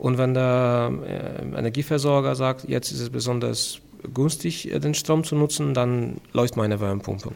Und 0.00 0.16
wenn 0.16 0.32
der 0.32 0.90
äh, 1.06 1.58
Energieversorger 1.58 2.34
sagt, 2.34 2.66
jetzt 2.66 2.90
ist 2.90 3.00
es 3.00 3.10
besonders 3.10 3.80
günstig, 4.14 4.72
äh, 4.72 4.80
den 4.80 4.94
Strom 4.94 5.24
zu 5.24 5.34
nutzen, 5.34 5.74
dann 5.74 6.22
läuft 6.32 6.56
meine 6.56 6.80
Wärmepumpe. 6.80 7.32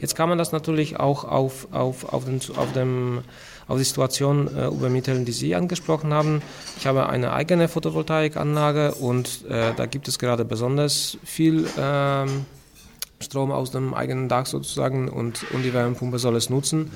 Jetzt 0.00 0.14
kann 0.14 0.28
man 0.28 0.38
das 0.38 0.52
natürlich 0.52 1.00
auch 1.00 1.24
auf, 1.24 1.66
auf, 1.72 2.12
auf, 2.12 2.24
den, 2.24 2.40
auf, 2.54 2.72
dem, 2.72 3.22
auf 3.66 3.78
die 3.78 3.84
Situation 3.84 4.46
äh, 4.56 4.68
übermitteln, 4.68 5.24
die 5.24 5.32
Sie 5.32 5.56
angesprochen 5.56 6.14
haben. 6.14 6.40
Ich 6.78 6.86
habe 6.86 7.08
eine 7.08 7.32
eigene 7.32 7.66
Photovoltaikanlage 7.66 8.94
und 8.94 9.44
äh, 9.50 9.72
da 9.76 9.86
gibt 9.86 10.06
es 10.06 10.20
gerade 10.20 10.44
besonders 10.44 11.18
viel 11.24 11.66
äh, 11.66 12.26
Strom 13.20 13.50
aus 13.50 13.72
dem 13.72 13.92
eigenen 13.92 14.28
Dach 14.28 14.46
sozusagen 14.46 15.08
und, 15.08 15.44
und 15.52 15.64
die 15.64 15.74
Wärmepumpe 15.74 16.20
soll 16.20 16.36
es 16.36 16.48
nutzen. 16.48 16.92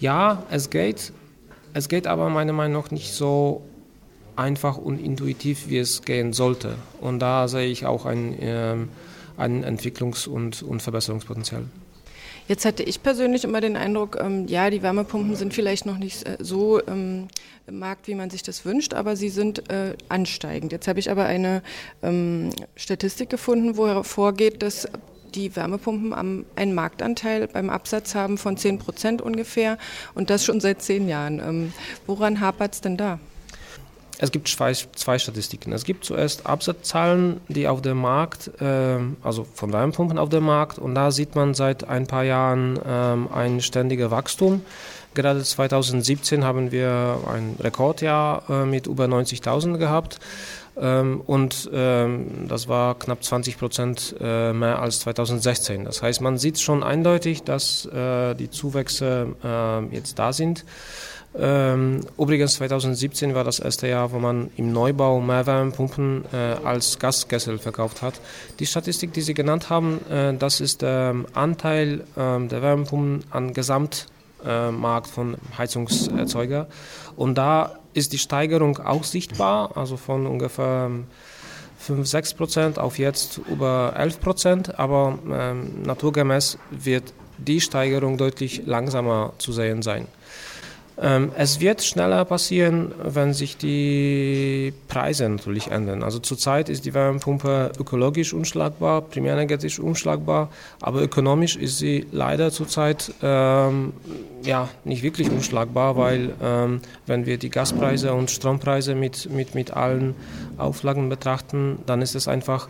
Ja, 0.00 0.44
es 0.50 0.70
geht. 0.70 1.12
Es 1.74 1.90
geht 1.90 2.06
aber 2.06 2.30
meiner 2.30 2.54
Meinung 2.54 2.80
nach 2.80 2.90
nicht 2.90 3.12
so 3.12 3.60
einfach 4.36 4.76
und 4.76 4.98
intuitiv, 4.98 5.68
wie 5.68 5.78
es 5.78 6.02
gehen 6.02 6.32
sollte. 6.32 6.76
Und 7.00 7.20
da 7.20 7.48
sehe 7.48 7.66
ich 7.66 7.86
auch 7.86 8.06
ein, 8.06 8.38
äh, 8.40 8.76
ein 9.36 9.64
Entwicklungs- 9.64 10.28
und, 10.28 10.62
und 10.62 10.82
Verbesserungspotenzial. 10.82 11.64
Jetzt 12.46 12.66
hatte 12.66 12.82
ich 12.82 13.02
persönlich 13.02 13.44
immer 13.44 13.62
den 13.62 13.76
Eindruck, 13.76 14.18
ähm, 14.20 14.46
ja, 14.48 14.68
die 14.68 14.82
Wärmepumpen 14.82 15.34
sind 15.34 15.54
vielleicht 15.54 15.86
noch 15.86 15.96
nicht 15.96 16.28
äh, 16.28 16.36
so 16.40 16.78
ähm, 16.86 17.28
im 17.66 17.78
Markt, 17.78 18.06
wie 18.06 18.14
man 18.14 18.28
sich 18.28 18.42
das 18.42 18.66
wünscht, 18.66 18.92
aber 18.92 19.16
sie 19.16 19.30
sind 19.30 19.70
äh, 19.70 19.94
ansteigend. 20.10 20.70
Jetzt 20.70 20.86
habe 20.86 20.98
ich 20.98 21.10
aber 21.10 21.24
eine 21.24 21.62
ähm, 22.02 22.50
Statistik 22.76 23.30
gefunden, 23.30 23.78
wo 23.78 23.86
hervorgeht, 23.86 24.62
dass 24.62 24.86
die 25.34 25.56
Wärmepumpen 25.56 26.12
am, 26.12 26.44
einen 26.54 26.74
Marktanteil 26.74 27.48
beim 27.48 27.70
Absatz 27.70 28.14
haben 28.14 28.36
von 28.36 28.58
10 28.58 28.78
Prozent 28.78 29.22
ungefähr 29.22 29.78
und 30.14 30.28
das 30.28 30.44
schon 30.44 30.60
seit 30.60 30.82
zehn 30.82 31.08
Jahren. 31.08 31.40
Ähm, 31.40 31.72
woran 32.06 32.40
hapert 32.40 32.74
es 32.74 32.80
denn 32.82 32.98
da? 32.98 33.18
Es 34.18 34.30
gibt 34.30 34.48
zwei, 34.48 34.74
Statistiken. 35.18 35.72
Es 35.72 35.84
gibt 35.84 36.04
zuerst 36.04 36.46
Absatzzahlen, 36.46 37.40
die 37.48 37.66
auf 37.66 37.82
dem 37.82 37.98
Markt, 37.98 38.50
äh, 38.60 38.98
also 39.22 39.44
von 39.54 39.72
Wärmepumpen 39.72 40.18
auf 40.18 40.28
dem 40.28 40.44
Markt, 40.44 40.78
und 40.78 40.94
da 40.94 41.10
sieht 41.10 41.34
man 41.34 41.54
seit 41.54 41.88
ein 41.88 42.06
paar 42.06 42.22
Jahren 42.22 42.76
äh, 42.76 43.34
ein 43.34 43.60
ständiges 43.60 44.10
Wachstum. 44.10 44.62
Gerade 45.14 45.42
2017 45.42 46.44
haben 46.44 46.72
wir 46.72 47.18
ein 47.32 47.56
Rekordjahr 47.60 48.42
äh, 48.48 48.64
mit 48.66 48.86
über 48.86 49.04
90.000 49.04 49.78
gehabt. 49.78 50.18
Ähm, 50.76 51.20
und 51.24 51.70
ähm, 51.72 52.48
das 52.48 52.66
war 52.66 52.98
knapp 52.98 53.22
20 53.22 53.58
Prozent 53.58 54.16
äh, 54.20 54.52
mehr 54.52 54.80
als 54.80 55.00
2016. 55.00 55.84
Das 55.84 56.02
heißt, 56.02 56.20
man 56.20 56.36
sieht 56.36 56.60
schon 56.60 56.82
eindeutig, 56.82 57.44
dass 57.44 57.86
äh, 57.86 58.34
die 58.34 58.50
Zuwächse 58.50 59.36
äh, 59.44 59.94
jetzt 59.94 60.18
da 60.18 60.32
sind. 60.32 60.64
Ähm, 61.36 62.00
übrigens 62.16 62.54
2017 62.54 63.34
war 63.34 63.42
das 63.42 63.58
erste 63.58 63.88
Jahr, 63.88 64.12
wo 64.12 64.18
man 64.18 64.50
im 64.56 64.72
Neubau 64.72 65.20
mehr 65.20 65.46
Wärmepumpen 65.46 66.24
äh, 66.32 66.36
als 66.64 66.98
Gaskessel 66.98 67.58
verkauft 67.58 68.02
hat. 68.02 68.14
Die 68.60 68.66
Statistik, 68.66 69.12
die 69.12 69.20
Sie 69.20 69.34
genannt 69.34 69.68
haben, 69.68 70.00
äh, 70.10 70.34
das 70.34 70.60
ist 70.60 70.82
der 70.82 71.14
Anteil 71.32 72.04
äh, 72.16 72.46
der 72.46 72.62
Wärmepumpen 72.62 73.24
an 73.30 73.52
Gesamtmarkt 73.52 75.08
von 75.08 75.36
Heizungserzeuger. 75.58 76.68
Und 77.16 77.36
da 77.36 77.78
ist 77.94 78.12
die 78.12 78.18
Steigerung 78.18 78.78
auch 78.78 79.02
sichtbar, 79.02 79.76
also 79.76 79.96
von 79.96 80.26
ungefähr 80.26 80.90
5, 81.78 82.06
6 82.06 82.34
Prozent 82.34 82.78
auf 82.78 82.98
jetzt 82.98 83.40
über 83.48 83.94
11 83.96 84.20
Prozent, 84.20 84.78
aber 84.78 85.18
ähm, 85.30 85.82
naturgemäß 85.82 86.58
wird 86.70 87.12
die 87.38 87.60
Steigerung 87.60 88.16
deutlich 88.18 88.62
langsamer 88.66 89.32
zu 89.38 89.52
sehen 89.52 89.82
sein. 89.82 90.06
Ähm, 91.00 91.32
es 91.36 91.60
wird 91.60 91.82
schneller 91.82 92.24
passieren, 92.24 92.92
wenn 93.02 93.32
sich 93.32 93.56
die 93.56 94.72
Preise 94.88 95.28
natürlich 95.28 95.70
ändern. 95.70 96.02
Also 96.02 96.20
zurzeit 96.20 96.68
ist 96.68 96.84
die 96.84 96.94
Wärmepumpe 96.94 97.72
ökologisch 97.78 98.32
unschlagbar, 98.32 99.02
primärenergetisch 99.02 99.80
unschlagbar, 99.80 100.50
aber 100.80 101.02
ökonomisch 101.02 101.56
ist 101.56 101.78
sie 101.78 102.06
leider 102.12 102.52
zurzeit 102.52 103.12
ähm, 103.22 103.92
ja, 104.44 104.68
nicht 104.84 105.02
wirklich 105.02 105.30
unschlagbar, 105.30 105.96
weil 105.96 106.30
ähm, 106.42 106.80
wenn 107.06 107.26
wir 107.26 107.38
die 107.38 107.50
Gaspreise 107.50 108.12
und 108.12 108.30
Strompreise 108.30 108.94
mit, 108.94 109.30
mit, 109.30 109.54
mit 109.54 109.72
allen 109.72 110.14
Auflagen 110.58 111.08
betrachten, 111.08 111.78
dann 111.86 112.02
ist 112.02 112.14
es 112.14 112.28
einfach, 112.28 112.68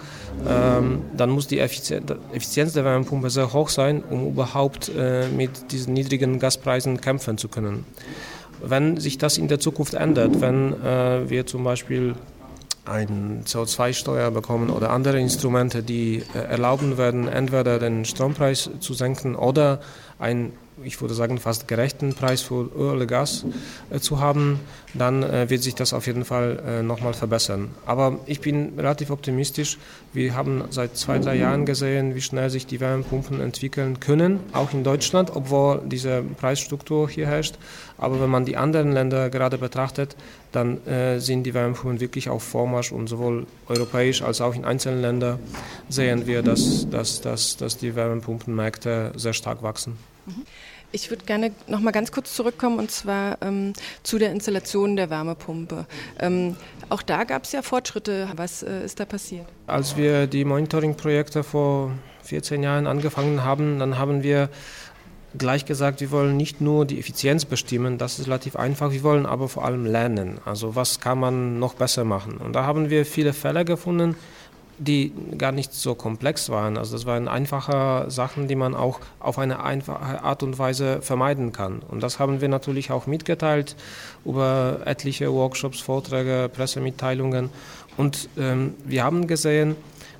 ähm, 0.49 1.03
dann 1.17 1.31
muss 1.31 1.47
die 1.47 1.59
Effizienz, 1.59 2.73
der 2.73 2.85
Wärmepumpe 2.85 3.29
sehr 3.29 3.53
hoch 3.53 3.69
sein, 3.69 4.03
um 4.09 4.29
überhaupt 4.29 4.91
äh, 4.97 5.29
mit 5.29 5.73
diesen 5.73 5.95
niedrigen 5.95 6.39
Gaspreisen 6.39 7.01
kämpfen 7.01 7.39
zu 7.39 7.49
können. 7.49 7.85
Wenn 8.69 8.99
sich 8.99 9.19
das 9.19 9.39
in 9.39 9.49
der 9.49 9.61
Zukunft 9.61 9.95
ändert, 9.95 10.41
wenn 10.41 10.73
äh, 10.83 11.29
wir 11.29 11.47
zum 11.47 11.65
Beispiel 11.65 12.15
eine 12.87 13.43
CO2-Steuer 13.47 14.31
bekommen 14.31 14.71
oder 14.71 14.91
andere 14.91 15.19
Instrumente, 15.19 15.83
die 15.83 16.23
äh, 16.35 16.39
erlauben 16.39 16.99
werden, 16.99 17.29
entweder 17.29 17.79
den 17.79 18.05
Strompreis 18.05 18.71
zu 18.81 18.95
senken 18.95 19.35
oder 19.37 19.81
ein 20.19 20.53
ich 20.83 21.01
würde 21.01 21.15
sagen, 21.15 21.39
fast 21.39 21.69
gerechten 21.69 22.15
Preis 22.15 22.43
für 22.43 22.71
Öl 22.77 22.97
oder 22.97 23.07
Gas 23.07 23.45
äh, 23.91 24.01
zu 24.01 24.21
haben, 24.21 24.61
dann 24.93 25.23
äh, 25.23 25.49
wird 25.51 25.63
sich 25.63 25.75
das 25.75 25.93
auf 25.93 26.07
jeden 26.07 26.25
Fall 26.25 26.63
äh, 26.67 26.83
nochmal 26.83 27.15
verbessern. 27.15 27.71
Aber 27.87 28.19
ich 28.27 28.41
bin 28.41 28.73
relativ 28.77 29.11
optimistisch. 29.11 29.79
Wir 30.13 30.35
haben 30.35 30.65
seit 30.71 30.97
zwei, 30.97 31.19
drei 31.19 31.37
Jahren 31.37 31.67
gesehen, 31.67 32.15
wie 32.15 32.21
schnell 32.21 32.51
sich 32.51 32.67
die 32.67 32.81
Wärmepumpen 32.81 33.41
entwickeln 33.41 34.01
können, 34.01 34.41
auch 34.53 34.73
in 34.73 34.85
Deutschland, 34.85 35.35
obwohl 35.35 35.83
diese 35.85 36.23
Preisstruktur 36.23 37.09
hier 37.09 37.27
herrscht. 37.27 37.57
Aber 37.97 38.21
wenn 38.21 38.31
man 38.31 38.45
die 38.45 38.57
anderen 38.57 38.93
Länder 38.93 39.31
gerade 39.31 39.59
betrachtet, 39.59 40.17
dann 40.53 40.85
äh, 40.87 41.21
sind 41.21 41.45
die 41.45 41.55
Wärmepumpen 41.55 42.01
wirklich 42.01 42.29
auf 42.29 42.43
Vormarsch 42.43 42.93
und 42.93 43.09
sowohl 43.09 43.47
europäisch 43.69 44.23
als 44.23 44.41
auch 44.41 44.55
in 44.55 44.65
einzelnen 44.65 45.01
Ländern 45.01 45.39
sehen 45.89 46.27
wir, 46.27 46.43
dass, 46.43 46.89
dass, 46.91 47.21
dass, 47.21 47.57
dass 47.57 47.77
die 47.77 47.95
Wärmepumpenmärkte 47.95 49.13
sehr 49.17 49.33
stark 49.33 49.63
wachsen. 49.63 49.97
Mhm. 50.27 50.45
Ich 50.93 51.11
würde 51.11 51.25
gerne 51.25 51.51
noch 51.67 51.81
mal 51.81 51.91
ganz 51.91 52.13
kurz 52.13 52.35
zurückkommen 52.35 52.79
und 52.79 52.91
zwar 52.91 53.39
ähm, 53.43 53.73
zu 54.05 54.19
der 54.19 54.31
Installation 54.31 54.95
der 54.95 55.11
Wärmepumpe. 55.11 55.87
Ähm, 56.21 56.57
auch 56.89 57.03
da 57.03 57.25
gab 57.25 57.45
es 57.45 57.53
ja 57.53 57.63
Fortschritte. 57.63 58.29
Was 58.37 58.63
äh, 58.63 58.85
ist 58.85 59.01
da 59.01 59.05
passiert? 59.05 59.47
Als 59.67 59.97
wir 59.97 60.29
die 60.29 60.45
Monitoring-Projekte 60.45 61.43
vor 61.43 61.91
14 62.23 62.63
Jahren 62.63 62.87
angefangen 62.87 63.43
haben, 63.43 63.81
dann 63.81 63.99
haben 63.99 64.23
wir 64.23 64.51
gleich 65.37 65.65
gesagt, 65.65 66.01
wir 66.01 66.11
wollen 66.11 66.37
nicht 66.37 66.61
nur 66.61 66.85
die 66.85 66.99
Effizienz 66.99 67.45
bestimmen, 67.45 67.99
das 67.99 68.19
ist 68.19 68.27
relativ 68.27 68.57
einfach, 68.57 68.93
wir 68.93 69.03
wollen 69.03 69.27
aber 69.27 69.49
vor 69.49 69.65
allem 69.65 69.85
lernen. 69.85 70.39
Also 70.45 70.77
was 70.77 71.01
kann 71.01 71.19
man 71.19 71.59
noch 71.59 71.75
besser 71.75 72.05
machen? 72.05 72.37
Und 72.37 72.53
da 72.53 72.65
haben 72.65 72.91
wir 72.91 73.05
viele 73.05 73.33
Fälle 73.33 73.65
gefunden, 73.65 74.17
die 74.79 75.13
gar 75.39 75.53
nicht 75.53 75.73
so 75.73 75.95
komplex 75.95 76.49
waren. 76.51 76.77
Also 76.77 76.95
das 76.97 77.07
waren 77.07 77.29
einfache 77.29 78.11
Sachen, 78.11 78.49
die 78.49 78.57
man 78.57 78.75
auch 78.75 79.01
auf 79.21 79.39
eine 79.39 79.63
einfache 79.63 80.23
Art 80.23 80.43
und 80.43 80.59
Weise 80.59 81.01
vermeiden 81.03 81.53
kann. 81.53 81.81
Und 81.89 82.03
das 82.03 82.19
haben 82.19 82.41
wir 82.41 82.49
natürlich 82.49 82.91
auch 82.91 83.07
mitgeteilt 83.07 83.77
über 84.25 84.81
etliche 84.85 85.33
Workshops, 85.33 85.81
Vorträge, 85.81 86.51
Pressemitteilungen. 86.53 87.51
Und 87.97 88.29
ähm, 88.37 88.75
wir 88.85 89.05
haben 89.05 89.27
gesehen, 89.27 89.77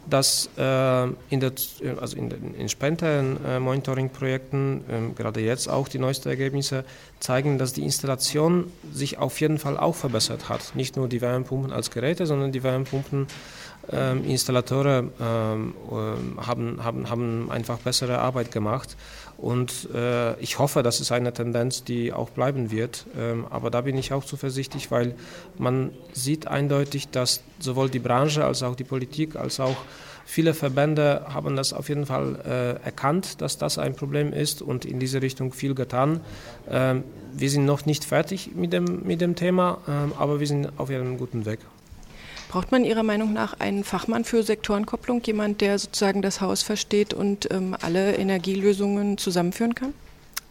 dass 0.09 0.51
äh, 0.59 1.05
in, 1.31 1.41
der, 1.41 1.53
also 2.01 2.17
in, 2.17 2.55
in 2.55 2.69
späteren 2.69 3.39
äh, 3.45 3.59
Monitoring-Projekten, 3.59 4.85
äh, 4.89 5.15
gerade 5.15 5.41
jetzt 5.41 5.69
auch 5.69 5.89
die 5.89 5.99
neuesten 5.99 6.29
Ergebnisse, 6.29 6.85
zeigen, 7.21 7.59
dass 7.59 7.73
die 7.73 7.83
Installation 7.83 8.71
sich 8.93 9.19
auf 9.19 9.41
jeden 9.41 9.59
Fall 9.59 9.79
auch 9.79 9.95
verbessert 9.95 10.49
hat. 10.49 10.75
Nicht 10.75 10.97
nur 10.97 11.09
die 11.09 11.21
Wärmepumpen 11.21 11.73
als 11.73 11.91
Geräte, 11.91 12.27
sondern 12.27 12.53
die 12.53 12.63
Wärmepumpen 12.63 13.27
ähm, 13.93 14.25
Installateure 14.25 15.05
ähm, 15.21 15.75
ähm, 15.91 16.47
haben, 16.47 16.85
haben, 16.85 17.11
haben 17.11 17.51
einfach 17.51 17.79
bessere 17.79 18.19
Arbeit 18.19 18.53
gemacht. 18.53 18.97
Und 19.37 19.89
äh, 19.95 20.39
ich 20.41 20.59
hoffe, 20.59 20.83
das 20.83 21.01
ist 21.01 21.13
eine 21.13 21.33
Tendenz, 21.33 21.85
die 21.85 22.13
auch 22.13 22.31
bleiben 22.31 22.71
wird. 22.71 23.07
Ähm, 23.19 23.47
aber 23.51 23.71
da 23.71 23.83
bin 23.83 23.99
ich 23.99 24.13
auch 24.13 24.25
zuversichtlich, 24.25 24.91
weil 24.91 25.15
man 25.59 25.91
sieht 26.13 26.47
eindeutig, 26.47 27.09
dass 27.11 27.43
sowohl 27.59 27.91
die 27.91 27.99
Branche 27.99 28.45
als 28.45 28.63
auch 28.63 28.77
die 28.77 28.85
Politik 28.85 29.37
als 29.37 29.61
auch 29.61 29.77
viele 30.25 30.55
Verbände 30.55 31.27
haben 31.29 31.57
das 31.57 31.73
auf 31.73 31.89
jeden 31.89 32.07
Fall 32.07 32.39
äh, 32.47 32.85
erkannt, 32.85 33.41
dass 33.41 33.59
das 33.59 33.79
ein 33.79 33.95
Problem 33.95 34.33
ist 34.33 34.63
und 34.63 34.85
in 34.85 34.99
diese 34.99 35.21
Richtung 35.21 35.53
viel 35.53 35.75
getan. 35.75 36.21
Ähm, 36.71 37.05
wir 37.33 37.51
sind 37.51 37.67
noch 37.67 37.85
nicht 37.85 38.05
fertig 38.05 38.53
mit 38.55 38.73
dem, 38.73 39.03
mit 39.05 39.21
dem 39.21 39.35
Thema, 39.37 39.79
ähm, 39.89 40.13
aber 40.19 40.41
wir 40.41 40.47
sind 40.47 40.79
auf 40.79 40.91
einem 40.91 41.19
guten 41.19 41.45
Weg. 41.45 41.59
Braucht 42.55 42.71
man 42.71 42.85
Ihrer 42.85 43.03
Meinung 43.03 43.33
nach 43.33 43.59
einen 43.59 43.83
Fachmann 43.83 44.23
für 44.23 44.45
Sektorenkopplung, 44.45 45.21
jemand, 45.25 45.61
der 45.61 45.77
sozusagen 45.77 46.23
das 46.23 46.41
Haus 46.41 46.63
versteht 46.63 47.13
und 47.13 47.53
ähm, 47.53 47.77
alle 47.81 48.15
Energielösungen 48.15 49.19
zusammenführen 49.19 49.75
kann? 49.75 49.93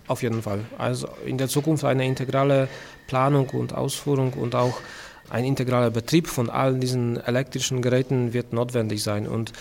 Auf 0.07 0.21
jeden 0.21 0.41
Fall. 0.41 0.65
Also 0.77 1.07
in 1.25 1.37
der 1.37 1.47
Zukunft 1.47 1.85
eine 1.85 2.05
integrale 2.05 2.67
Planung 3.07 3.49
und 3.51 3.73
Ausführung 3.73 4.33
und 4.33 4.53
auch 4.53 4.81
ein 5.29 5.45
integraler 5.45 5.91
Betrieb 5.91 6.27
von 6.27 6.49
all 6.49 6.77
diesen 6.77 7.15
elektrischen 7.25 7.81
Geräten 7.81 8.33
wird 8.33 8.51
notwendig 8.51 9.01
sein. 9.01 9.25
Und 9.25 9.53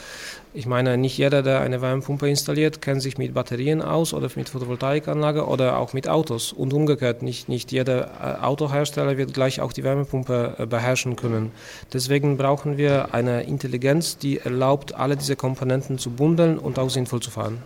ich 0.54 0.66
meine, 0.66 0.98
nicht 0.98 1.16
jeder, 1.16 1.42
der 1.42 1.60
eine 1.60 1.80
Wärmepumpe 1.80 2.28
installiert, 2.28 2.82
kennt 2.82 3.00
sich 3.00 3.16
mit 3.16 3.32
Batterien 3.32 3.80
aus 3.80 4.12
oder 4.12 4.28
mit 4.34 4.50
Photovoltaikanlage 4.50 5.46
oder 5.46 5.78
auch 5.78 5.94
mit 5.94 6.08
Autos. 6.08 6.52
Und 6.52 6.74
umgekehrt, 6.74 7.22
nicht, 7.22 7.48
nicht 7.48 7.72
jeder 7.72 8.38
äh, 8.40 8.44
Autohersteller 8.44 9.16
wird 9.16 9.32
gleich 9.32 9.62
auch 9.62 9.72
die 9.72 9.82
Wärmepumpe 9.82 10.56
äh, 10.58 10.66
beherrschen 10.66 11.16
können. 11.16 11.52
Deswegen 11.92 12.36
brauchen 12.36 12.76
wir 12.76 13.14
eine 13.14 13.44
Intelligenz, 13.44 14.18
die 14.18 14.38
erlaubt, 14.38 14.94
alle 14.94 15.16
diese 15.16 15.36
Komponenten 15.36 15.98
zu 15.98 16.10
bundeln 16.10 16.58
und 16.58 16.78
auch 16.78 16.90
sinnvoll 16.90 17.20
zu 17.20 17.30
fahren. 17.30 17.62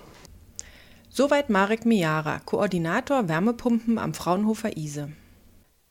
Soweit 1.11 1.51
Marek 1.51 1.87
Miara, 1.87 2.41
Koordinator 2.45 3.29
Wärmepumpen 3.29 3.99
am 3.99 4.15
Fraunhofer 4.15 4.77
ISE. 4.77 5.09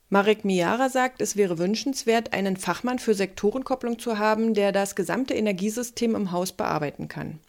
Marek 0.08 0.44
Miara 0.44 0.88
sagt, 0.88 1.20
es 1.20 1.36
wäre 1.36 1.58
wünschenswert, 1.58 2.32
einen 2.32 2.56
Fachmann 2.56 3.00
für 3.00 3.14
Sektorenkopplung 3.14 3.98
zu 3.98 4.18
haben, 4.20 4.54
der 4.54 4.70
das 4.70 4.94
gesamte 4.94 5.34
Energiesystem 5.34 6.14
im 6.14 6.30
Haus 6.30 6.52
bearbeiten 6.52 7.08
kann. 7.08 7.40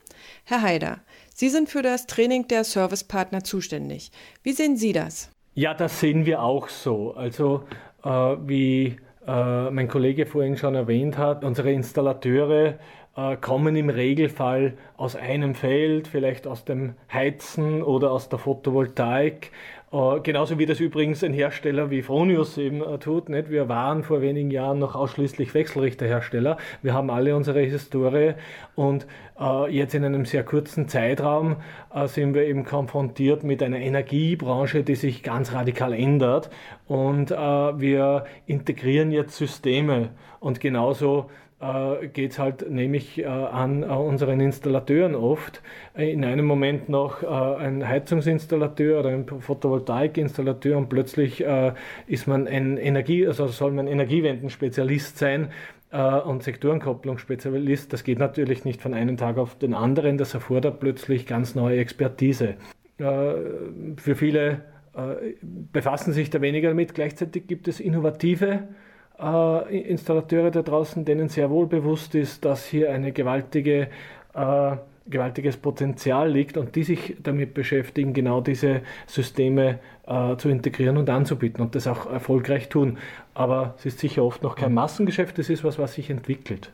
Herr 0.44 0.64
Haider, 0.64 1.00
Sie 1.36 1.50
sind 1.50 1.70
für 1.70 1.84
das 1.84 2.08
Training 2.08 2.48
der 2.48 2.64
Servicepartner 2.64 3.44
zuständig. 3.44 4.12
Wie 4.42 4.54
sehen 4.54 4.76
Sie 4.76 4.92
das? 4.92 5.30
Ja, 5.54 5.76
das 5.76 6.00
sehen 6.00 6.26
wir 6.26 6.42
auch 6.42 6.68
so. 6.70 7.14
Also 7.14 7.64
äh, 8.04 8.10
wie 8.10 8.98
äh, 9.28 9.70
mein 9.70 9.88
Kollege 9.88 10.26
vorhin 10.26 10.58
schon 10.58 10.74
erwähnt 10.74 11.16
hat, 11.18 11.44
unsere 11.44 11.72
Installateure 11.72 12.80
äh, 13.16 13.38
kommen 13.38 13.76
im 13.76 13.90
Regelfall 13.90 14.78
aus 14.96 15.16
einem 15.16 15.54
Feld, 15.54 16.08
vielleicht 16.08 16.48
aus 16.48 16.66
dem 16.66 16.96
Heizen 17.12 17.84
oder 17.84 18.12
aus 18.12 18.30
der 18.30 18.40
Photovoltaik 18.40 19.52
Uh, 19.90 20.20
genauso 20.22 20.60
wie 20.60 20.66
das 20.66 20.82
übrigens 20.82 21.24
ein 21.24 21.32
Hersteller 21.32 21.90
wie 21.90 22.02
Fronius 22.02 22.58
eben 22.58 22.82
uh, 22.82 22.98
tut. 22.98 23.30
Nicht? 23.30 23.50
Wir 23.50 23.70
waren 23.70 24.04
vor 24.04 24.20
wenigen 24.22 24.52
Jahren 24.52 24.80
noch 24.80 24.96
ausschließlich 24.96 25.54
Wechselrichterhersteller. 25.54 26.58
Wir 26.82 26.94
haben 26.94 27.10
alle 27.10 27.34
unsere 27.38 27.62
Historie 27.62 28.34
und 28.76 29.08
uh, 29.40 29.66
jetzt 29.68 29.96
in 29.96 30.04
einem 30.04 30.26
sehr 30.26 30.44
kurzen 30.44 30.90
Zeitraum 30.90 31.56
sind 32.06 32.34
wir 32.34 32.44
eben 32.44 32.66
konfrontiert 32.66 33.44
mit 33.44 33.64
einer 33.64 33.80
Energiebranche, 33.80 34.84
die 34.84 34.96
sich 34.96 35.24
ganz 35.24 35.54
radikal 35.54 35.94
ändert 35.94 36.50
und 36.88 37.32
wir 37.32 38.26
integrieren 38.46 39.12
jetzt 39.12 39.36
Systeme 39.36 40.10
und 40.40 40.60
genauso 40.60 41.30
äh, 41.60 42.08
geht 42.08 42.32
es 42.32 42.40
halt 42.40 42.70
nämlich 42.70 43.20
äh, 43.20 43.26
an 43.26 43.84
äh, 43.84 43.88
unseren 43.88 44.40
Installateuren 44.40 45.16
oft. 45.16 45.62
In 45.96 46.24
einem 46.24 46.46
Moment 46.46 46.90
noch 46.90 47.24
äh, 47.24 47.26
ein 47.26 47.88
Heizungsinstallateur 47.88 49.00
oder 49.00 49.10
ein 49.10 49.26
Photovoltaikinstallateur 49.26 50.78
und 50.78 50.90
plötzlich 50.90 51.44
äh, 51.44 51.74
ist 52.06 52.28
man 52.28 52.48
ein 52.48 52.78
Energie, 52.78 53.26
also 53.28 53.48
soll 53.48 53.72
man 53.72 53.88
Energiewendenspezialist 53.88 55.18
sein 55.18 55.50
äh, 55.92 56.20
und 56.20 56.44
Sektorenkopplungsspezialist. 56.44 57.92
Das 57.92 58.04
geht 58.04 58.20
natürlich 58.20 58.64
nicht 58.64 58.82
von 58.82 58.94
einem 58.94 59.18
Tag 59.18 59.38
auf 59.38 59.58
den 59.58 59.74
anderen. 59.74 60.20
Das 60.20 60.36
erfordert 60.36 60.80
plötzlich 60.80 61.26
ganz 61.26 61.56
neue 61.56 61.80
Expertise. 61.80 62.56
für 63.00 64.16
viele 64.16 64.62
befassen 65.72 66.14
sich 66.14 66.30
da 66.30 66.42
weniger 66.42 66.70
damit. 66.70 66.96
Gleichzeitig 66.96 67.48
gibt 67.48 67.68
es 67.68 67.80
innovative 67.80 68.68
äh, 69.20 69.80
Installateure 69.90 70.52
da 70.52 70.62
draußen, 70.62 71.06
denen 71.06 71.30
sehr 71.30 71.50
wohl 71.50 71.68
bewusst 71.68 72.16
ist, 72.16 72.46
dass 72.46 72.66
hier 72.66 72.92
eine 72.92 73.12
gewaltige 73.12 73.90
äh, 74.34 74.78
gewaltiges 75.10 75.58
Potenzial 75.58 76.30
liegt 76.30 76.58
und 76.58 76.76
die 76.76 76.84
sich 76.84 77.16
damit 77.22 77.54
beschäftigen, 77.54 78.14
genau 78.14 78.42
diese 78.42 78.82
Systeme 79.06 79.80
äh, 80.06 80.36
zu 80.38 80.50
integrieren 80.50 80.98
und 80.98 81.10
anzubieten 81.10 81.62
und 81.62 81.76
das 81.76 81.88
auch 81.88 82.12
erfolgreich 82.12 82.70
tun. 82.70 82.98
Aber 83.34 83.76
es 83.78 83.86
ist 83.86 84.00
sicher 84.00 84.24
oft 84.24 84.44
noch 84.44 84.56
kein 84.56 84.74
Massengeschäft, 84.74 85.40
es 85.40 85.50
ist 85.50 85.64
was, 85.64 85.80
was 85.80 85.94
sich 85.94 86.10
entwickelt. 86.10 86.72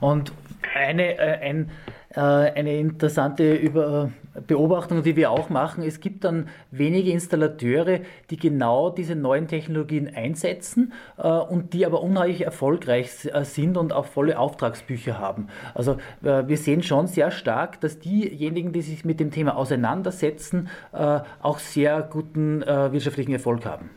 Und 0.00 0.32
eine, 0.74 1.18
äh, 1.18 1.50
ein 1.50 1.70
äh, 2.14 2.20
eine 2.20 2.78
interessante 2.78 3.54
Über 3.54 4.10
Beobachtung, 4.46 5.02
die 5.02 5.16
wir 5.16 5.30
auch 5.30 5.48
machen. 5.50 5.82
Es 5.84 6.00
gibt 6.00 6.24
dann 6.24 6.48
wenige 6.70 7.10
Installateure, 7.10 8.00
die 8.30 8.36
genau 8.36 8.90
diese 8.90 9.16
neuen 9.16 9.48
Technologien 9.48 10.12
einsetzen 10.14 10.92
äh, 11.18 11.28
und 11.28 11.72
die 11.72 11.84
aber 11.84 12.02
unheimlich 12.02 12.42
erfolgreich 12.42 13.28
äh, 13.32 13.44
sind 13.44 13.76
und 13.76 13.92
auch 13.92 14.06
volle 14.06 14.38
Auftragsbücher 14.38 15.18
haben. 15.18 15.48
Also 15.74 15.96
wir 16.20 16.56
sehen 16.56 16.82
schon 16.82 17.06
sehr 17.06 17.30
stark, 17.30 17.80
dass 17.80 17.98
diejenigen, 17.98 18.72
die 18.72 18.82
sich 18.82 19.04
mit 19.04 19.20
dem 19.20 19.30
Thema 19.30 19.56
auseinandersetzen, 19.56 20.68
auch 20.92 21.58
sehr 21.58 22.02
guten 22.02 22.60
wirtschaftlichen 22.60 23.32
Erfolg 23.32 23.64
haben. 23.66 23.90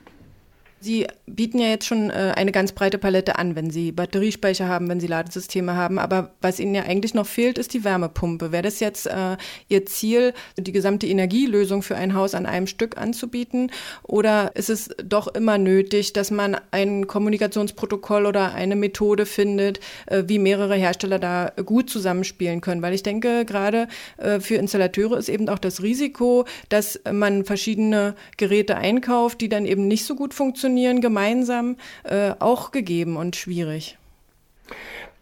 Sie 0.79 1.07
bieten 1.25 1.57
ja 1.57 1.69
jetzt 1.69 1.85
schon 1.87 2.11
äh, 2.11 2.33
eine 2.35 2.51
ganz 2.51 2.71
breite 2.71 2.99
Palette 2.99 3.39
an, 3.39 3.55
wenn 3.55 3.71
Sie 3.71 3.91
Batteriespeicher 3.91 4.67
haben, 4.67 4.87
wenn 4.89 4.99
Sie 4.99 5.07
Ladesysteme 5.07 5.75
haben. 5.75 5.97
Aber 5.97 6.35
was 6.39 6.59
Ihnen 6.59 6.75
ja 6.75 6.83
eigentlich 6.83 7.15
noch 7.15 7.25
fehlt, 7.25 7.57
ist 7.57 7.73
die 7.73 7.83
Wärmepumpe. 7.83 8.51
Wäre 8.51 8.63
das 8.63 8.79
jetzt 8.79 9.07
äh, 9.07 9.37
Ihr 9.69 9.85
Ziel, 9.87 10.33
die 10.55 10.71
gesamte 10.71 11.07
Energielösung 11.07 11.81
für 11.81 11.95
ein 11.95 12.13
Haus 12.13 12.35
an 12.35 12.45
einem 12.45 12.67
Stück 12.67 12.97
anzubieten? 12.97 13.71
Oder 14.03 14.55
ist 14.55 14.69
es 14.69 14.89
doch 15.03 15.27
immer 15.27 15.57
nötig, 15.57 16.13
dass 16.13 16.29
man 16.29 16.57
ein 16.69 17.07
Kommunikationsprotokoll 17.07 18.27
oder 18.27 18.53
eine 18.53 18.75
Methode 18.75 19.25
findet, 19.25 19.79
äh, 20.05 20.25
wie 20.27 20.37
mehrere 20.37 20.75
Hersteller 20.75 21.17
da 21.17 21.51
gut 21.65 21.89
zusammenspielen 21.89 22.61
können? 22.61 22.83
Weil 22.83 22.93
ich 22.93 23.03
denke, 23.03 23.45
gerade 23.45 23.87
für 24.39 24.55
Installateure 24.55 25.17
ist 25.17 25.29
eben 25.29 25.47
auch 25.49 25.59
das 25.59 25.81
Risiko, 25.81 26.45
dass 26.69 26.99
man 27.11 27.45
verschiedene 27.45 28.15
Geräte 28.37 28.75
einkauft, 28.75 29.41
die 29.41 29.49
dann 29.49 29.65
eben 29.65 29.87
nicht 29.87 30.05
so 30.05 30.15
gut 30.15 30.33
funktionieren 30.33 30.66
funktionieren 30.67 30.99
gemeinsam 30.99 31.77
äh, 32.03 32.33
auch 32.39 32.71
gegeben 32.71 33.15
und 33.15 33.37
schwierig. 33.37 33.97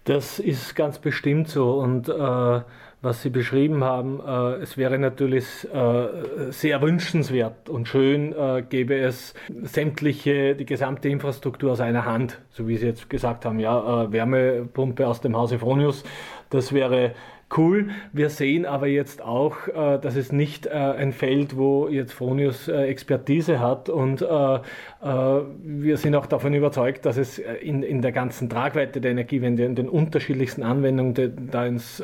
Das 0.06 0.40
ist 0.40 0.76
ganz 0.76 0.98
bestimmt 0.98 1.50
so 1.50 1.74
und 1.80 2.10
äh, 2.10 2.62
was 3.02 3.22
Sie 3.22 3.30
beschrieben 3.30 3.84
haben, 3.84 4.20
äh, 4.26 4.64
es 4.64 4.76
wäre 4.78 4.98
natürlich 4.98 5.46
äh, 5.72 6.52
sehr 6.52 6.82
wünschenswert 6.82 7.70
und 7.70 7.88
schön, 7.88 8.34
äh, 8.34 8.64
gäbe 8.68 8.96
es 8.96 9.36
sämtliche, 9.62 10.56
die 10.56 10.66
gesamte 10.66 11.10
Infrastruktur 11.10 11.74
aus 11.74 11.80
einer 11.80 12.06
Hand, 12.06 12.40
so 12.50 12.68
wie 12.68 12.78
Sie 12.78 12.88
jetzt 12.88 13.08
gesagt 13.08 13.46
haben, 13.46 13.60
ja, 13.60 14.06
äh, 14.06 14.12
Wärmepumpe 14.12 15.08
aus 15.08 15.22
dem 15.22 15.36
Hause 15.38 15.60
Fronius, 15.60 16.04
das 16.50 16.74
wäre 16.74 17.14
cool. 17.56 17.90
Wir 18.12 18.30
sehen 18.30 18.66
aber 18.66 18.88
jetzt 18.88 19.22
auch, 19.22 19.68
äh, 19.68 20.00
dass 20.00 20.16
es 20.16 20.32
nicht 20.32 20.66
äh, 20.66 20.72
ein 20.72 21.14
Feld, 21.14 21.58
wo 21.58 21.88
jetzt 21.88 22.14
Fronius 22.14 22.68
äh, 22.68 22.84
Expertise 22.84 23.60
hat 23.60 23.90
und 23.90 24.22
wir 24.22 25.98
sind 25.98 26.16
auch 26.16 26.26
davon 26.26 26.54
überzeugt, 26.54 27.06
dass 27.06 27.18
es 27.18 27.38
in, 27.38 27.84
in 27.84 28.02
der 28.02 28.12
ganzen 28.12 28.50
Tragweite 28.50 29.02
der 29.02 29.12
Energiewende, 29.12 29.64
in 29.64 29.76
den 29.76 29.88
unterschiedlichsten 29.88 30.64
Anwendungen 30.64 31.50
da 31.52 31.66
ins 31.66 32.02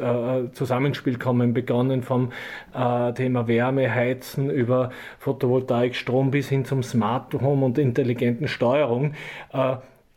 Zusammenspiel 0.54 1.18
kommen, 1.18 1.54
begonnen 1.54 2.04
vom 2.04 2.32
Thema 2.74 3.48
Wärme, 3.48 3.94
Heizen 3.94 4.52
über 4.52 4.92
Photovoltaik, 5.20 5.96
Strom 5.96 6.30
bis 6.32 6.50
hin 6.50 6.64
zum 6.66 6.84
Smart 6.84 7.34
Home 7.34 7.66
und 7.66 7.80
intelligenten 7.80 8.48
Steuerung. 8.48 9.14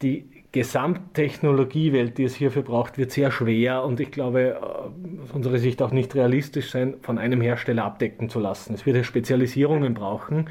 Die 0.03 0.34
Gesamttechnologiewelt, 0.55 2.17
die 2.17 2.23
es 2.23 2.37
hierfür 2.37 2.63
braucht, 2.63 2.97
wird 2.97 3.11
sehr 3.11 3.33
schwer 3.33 3.83
und 3.83 3.99
ich 3.99 4.13
glaube, 4.13 4.61
aus 4.63 5.33
unserer 5.33 5.59
Sicht 5.59 5.83
auch 5.83 5.91
nicht 5.91 6.15
realistisch 6.15 6.71
sein, 6.71 6.95
von 7.03 7.19
einem 7.19 7.41
Hersteller 7.41 7.85
abdecken 7.85 8.29
zu 8.29 8.39
lassen. 8.39 8.73
Es 8.73 8.87
wird 8.87 8.97
ja 8.97 9.03
Spezialisierungen 9.03 9.95
brauchen 9.95 10.49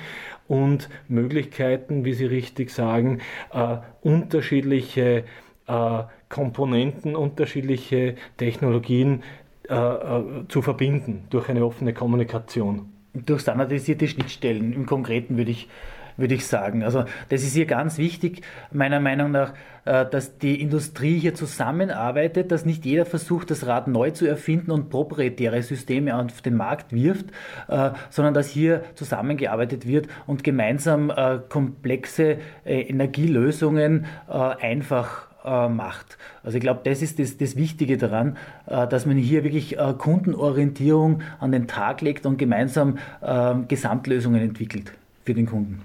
und 0.49 0.89
Möglichkeiten, 1.07 2.03
wie 2.03 2.11
Sie 2.11 2.25
richtig 2.25 2.69
sagen, 2.71 3.21
äh, 3.53 3.77
unterschiedliche 4.01 5.23
äh, 5.67 6.03
Komponenten, 6.27 7.15
unterschiedliche 7.15 8.15
Technologien 8.35 9.23
äh, 9.69 9.73
äh 9.73 10.47
zu 10.49 10.61
verbinden 10.61 11.27
durch 11.29 11.47
eine 11.47 11.63
offene 11.63 11.93
Kommunikation. 11.93 12.89
Durch 13.13 13.43
standardisierte 13.43 14.09
Schnittstellen. 14.09 14.73
Im 14.73 14.85
Konkreten 14.85 15.37
würde 15.37 15.51
ich 15.51 15.69
würde 16.17 16.35
ich 16.35 16.47
sagen. 16.47 16.83
Also 16.83 17.05
das 17.29 17.43
ist 17.43 17.53
hier 17.53 17.65
ganz 17.65 17.97
wichtig, 17.97 18.41
meiner 18.71 18.99
Meinung 18.99 19.31
nach, 19.31 19.53
äh, 19.85 20.05
dass 20.09 20.37
die 20.37 20.61
Industrie 20.61 21.19
hier 21.19 21.35
zusammenarbeitet, 21.35 22.51
dass 22.51 22.65
nicht 22.65 22.85
jeder 22.85 23.05
versucht, 23.05 23.51
das 23.51 23.67
Rad 23.67 23.87
neu 23.89 24.11
zu 24.11 24.25
erfinden 24.25 24.71
und 24.71 24.89
proprietäre 24.89 25.61
Systeme 25.61 26.15
auf 26.15 26.41
den 26.41 26.55
Markt 26.55 26.93
wirft, 26.93 27.25
äh, 27.67 27.91
sondern 28.09 28.33
dass 28.33 28.49
hier 28.49 28.83
zusammengearbeitet 28.95 29.85
wird 29.85 30.07
und 30.25 30.43
gemeinsam 30.43 31.09
äh, 31.09 31.39
komplexe 31.49 32.37
Energielösungen 32.65 34.05
einfach 34.27 35.27
macht. 35.43 36.17
Also 36.43 36.57
ich 36.57 36.61
glaube, 36.61 36.81
das 36.83 37.01
ist 37.01 37.19
das, 37.19 37.37
das 37.37 37.55
Wichtige 37.55 37.97
daran, 37.97 38.37
dass 38.65 39.05
man 39.05 39.17
hier 39.17 39.43
wirklich 39.43 39.77
Kundenorientierung 39.97 41.21
an 41.39 41.51
den 41.51 41.67
Tag 41.67 42.01
legt 42.01 42.25
und 42.25 42.37
gemeinsam 42.37 42.97
Gesamtlösungen 43.67 44.41
entwickelt 44.41 44.93
für 45.25 45.33
den 45.33 45.45
Kunden. 45.45 45.81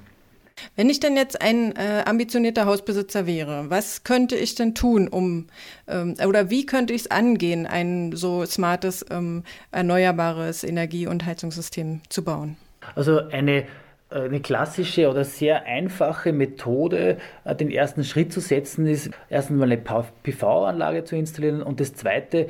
Wenn 0.77 0.90
ich 0.90 1.01
denn 1.01 1.16
jetzt 1.16 1.40
ein 1.40 1.75
äh, 1.77 2.03
ambitionierter 2.05 2.66
Hausbesitzer 2.66 3.27
wäre, 3.27 3.66
was 3.68 4.05
könnte 4.05 4.37
ich 4.37 4.55
denn 4.55 4.75
tun, 4.75 5.09
um 5.09 5.47
ähm, 5.87 6.14
oder 6.27 6.51
wie 6.51 6.66
könnte 6.66 6.92
ich 6.92 7.03
es 7.03 7.11
angehen, 7.11 7.66
ein 7.66 8.12
so 8.14 8.44
smartes, 8.47 9.05
ähm, 9.11 9.44
erneuerbares 9.73 10.64
Energie- 10.64 11.07
und 11.07 11.27
Heizungssystem 11.27 12.01
zu 12.09 12.25
bauen? 12.25 12.57
Also 12.94 13.21
eine 13.29 13.66
äh, 14.11 14.21
eine 14.23 14.40
klassische 14.40 15.11
oder 15.11 15.25
sehr 15.25 15.66
einfache 15.66 16.33
Methode, 16.33 17.18
äh, 17.44 17.55
den 17.55 17.71
ersten 17.71 18.05
Schritt 18.05 18.33
zu 18.33 18.40
setzen, 18.40 18.87
ist 18.87 19.11
erstens 19.29 19.59
mal 19.59 19.71
eine 19.71 19.77
PV-Anlage 19.77 21.05
zu 21.05 21.16
installieren 21.16 21.62
und 21.62 21.81
das 21.81 21.94
zweite, 21.94 22.49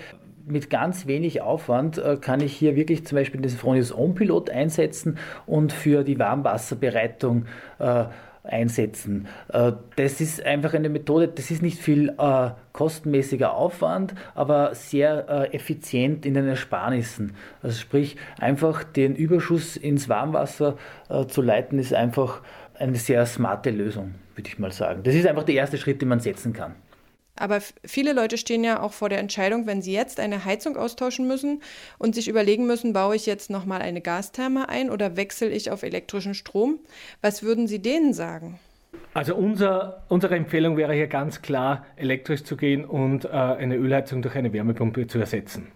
mit 0.51 0.71
ganz 0.71 1.07
wenig 1.07 1.43
Aufwand 1.43 1.99
äh, 1.99 2.17
kann 2.21 2.41
ich 2.41 2.55
hier 2.55 2.77
wirklich 2.77 3.07
zum 3.07 3.17
Beispiel 3.17 3.41
den 3.41 3.51
Fronius 3.51 3.95
On-Pilot 3.95 4.51
einsetzen 4.51 5.19
und 5.47 5.73
für 5.73 6.05
die 6.05 6.19
Warmwasserbereitung 6.19 7.47
äh, 7.79 8.05
einsetzen. 8.49 9.29
Äh, 9.53 9.73
das 9.97 10.21
ist 10.21 10.45
einfach 10.45 10.75
eine 10.75 10.89
Methode, 10.89 11.29
das 11.29 11.51
ist 11.51 11.63
nicht 11.63 11.79
viel 11.79 12.15
äh, 12.19 12.51
kostenmäßiger 12.73 13.55
Aufwand, 13.55 14.15
aber 14.35 14.75
sehr 14.75 15.29
äh, 15.29 15.55
effizient 15.55 16.27
in 16.27 16.35
den 16.35 16.49
Ersparnissen. 16.49 17.35
Also 17.63 17.79
sprich, 17.79 18.17
einfach 18.39 18.85
den 18.85 19.15
Überschuss 19.15 19.77
ins 19.77 20.09
Warmwasser 20.09 20.77
äh, 21.09 21.27
zu 21.27 21.43
leiten, 21.43 21.79
ist 21.79 21.95
einfach 21.95 22.43
eine 22.75 22.97
sehr 22.97 23.27
smarte 23.27 23.71
Lösung, 23.71 24.15
würde 24.35 24.49
ich 24.49 24.59
mal 24.59 24.73
sagen. 24.73 25.03
Das 25.03 25.15
ist 25.15 25.27
einfach 25.27 25.45
der 25.45 25.57
erste 25.57 25.79
Schritt, 25.79 26.01
den 26.01 26.09
man 26.09 26.21
setzen 26.21 26.53
kann. 26.53 26.75
Aber 27.39 27.61
viele 27.85 28.13
Leute 28.13 28.37
stehen 28.37 28.65
ja 28.65 28.83
auch 28.83 28.93
vor 28.93 29.09
der 29.09 29.19
Entscheidung, 29.19 29.67
wenn 29.67 29.81
sie 29.81 29.93
jetzt 29.93 30.21
eine 30.21 30.45
Heizung 30.45 30.77
austauschen 30.77 31.27
müssen 31.27 31.63
und 31.99 32.15
sich 32.15 32.29
überlegen 32.29 32.67
müssen, 32.67 32.93
baue 32.93 33.17
ich 33.17 33.27
jetzt 33.27 33.49
nochmal 33.49 33.81
eine 33.81 34.01
Gastherme 34.01 34.69
ein 34.69 34.91
oder 34.91 35.17
wechsle 35.17 35.49
ich 35.49 35.71
auf 35.71 35.83
elektrischen 35.83 36.35
Strom? 36.35 36.79
Was 37.23 37.43
würden 37.43 37.67
Sie 37.67 37.81
denen 37.81 38.13
sagen? 38.13 38.59
Also 39.15 39.35
unser, 39.35 40.03
unsere 40.09 40.37
Empfehlung 40.37 40.77
wäre 40.77 40.95
hier 40.95 41.07
ganz 41.07 41.43
klar, 41.43 41.87
elektrisch 41.97 42.45
zu 42.45 42.57
gehen 42.57 42.85
und 42.85 43.25
äh, 43.25 43.29
eine 43.29 43.77
Ölheizung 43.77 44.23
durch 44.23 44.35
eine 44.37 44.53
Wärmepumpe 44.53 45.07
zu 45.07 45.19
ersetzen. 45.19 45.69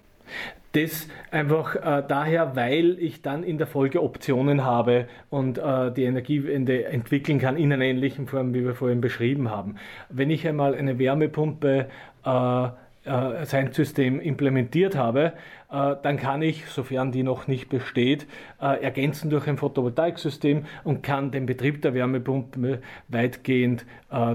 Das 0.72 1.06
einfach 1.30 1.76
äh, 1.76 2.02
daher, 2.06 2.56
weil 2.56 2.96
ich 2.98 3.20
dann 3.20 3.42
in 3.42 3.58
der 3.58 3.66
Folge 3.66 4.02
Optionen 4.02 4.64
habe 4.64 5.06
und 5.28 5.58
äh, 5.58 5.92
die 5.92 6.04
Energiewende 6.04 6.86
entwickeln 6.86 7.38
kann 7.38 7.58
in 7.58 7.72
einer 7.72 7.84
ähnlichen 7.84 8.26
Form, 8.26 8.54
wie 8.54 8.64
wir 8.64 8.74
vorhin 8.74 9.02
beschrieben 9.02 9.50
haben. 9.50 9.76
Wenn 10.08 10.30
ich 10.30 10.48
einmal 10.48 10.74
eine 10.74 10.98
Wärmepumpe 10.98 11.88
äh, 12.24 12.68
äh, 13.04 13.46
sein 13.46 13.72
System 13.72 14.20
implementiert 14.20 14.94
habe, 14.94 15.32
äh, 15.72 15.96
dann 16.04 16.18
kann 16.18 16.40
ich, 16.40 16.66
sofern 16.66 17.10
die 17.10 17.24
noch 17.24 17.48
nicht 17.48 17.68
besteht, 17.68 18.28
äh, 18.60 18.80
ergänzen 18.80 19.28
durch 19.28 19.48
ein 19.48 19.56
Photovoltaiksystem 19.56 20.66
und 20.84 21.02
kann 21.02 21.32
den 21.32 21.44
Betrieb 21.44 21.82
der 21.82 21.94
Wärmepumpe 21.94 22.80
weitgehend 23.08 23.84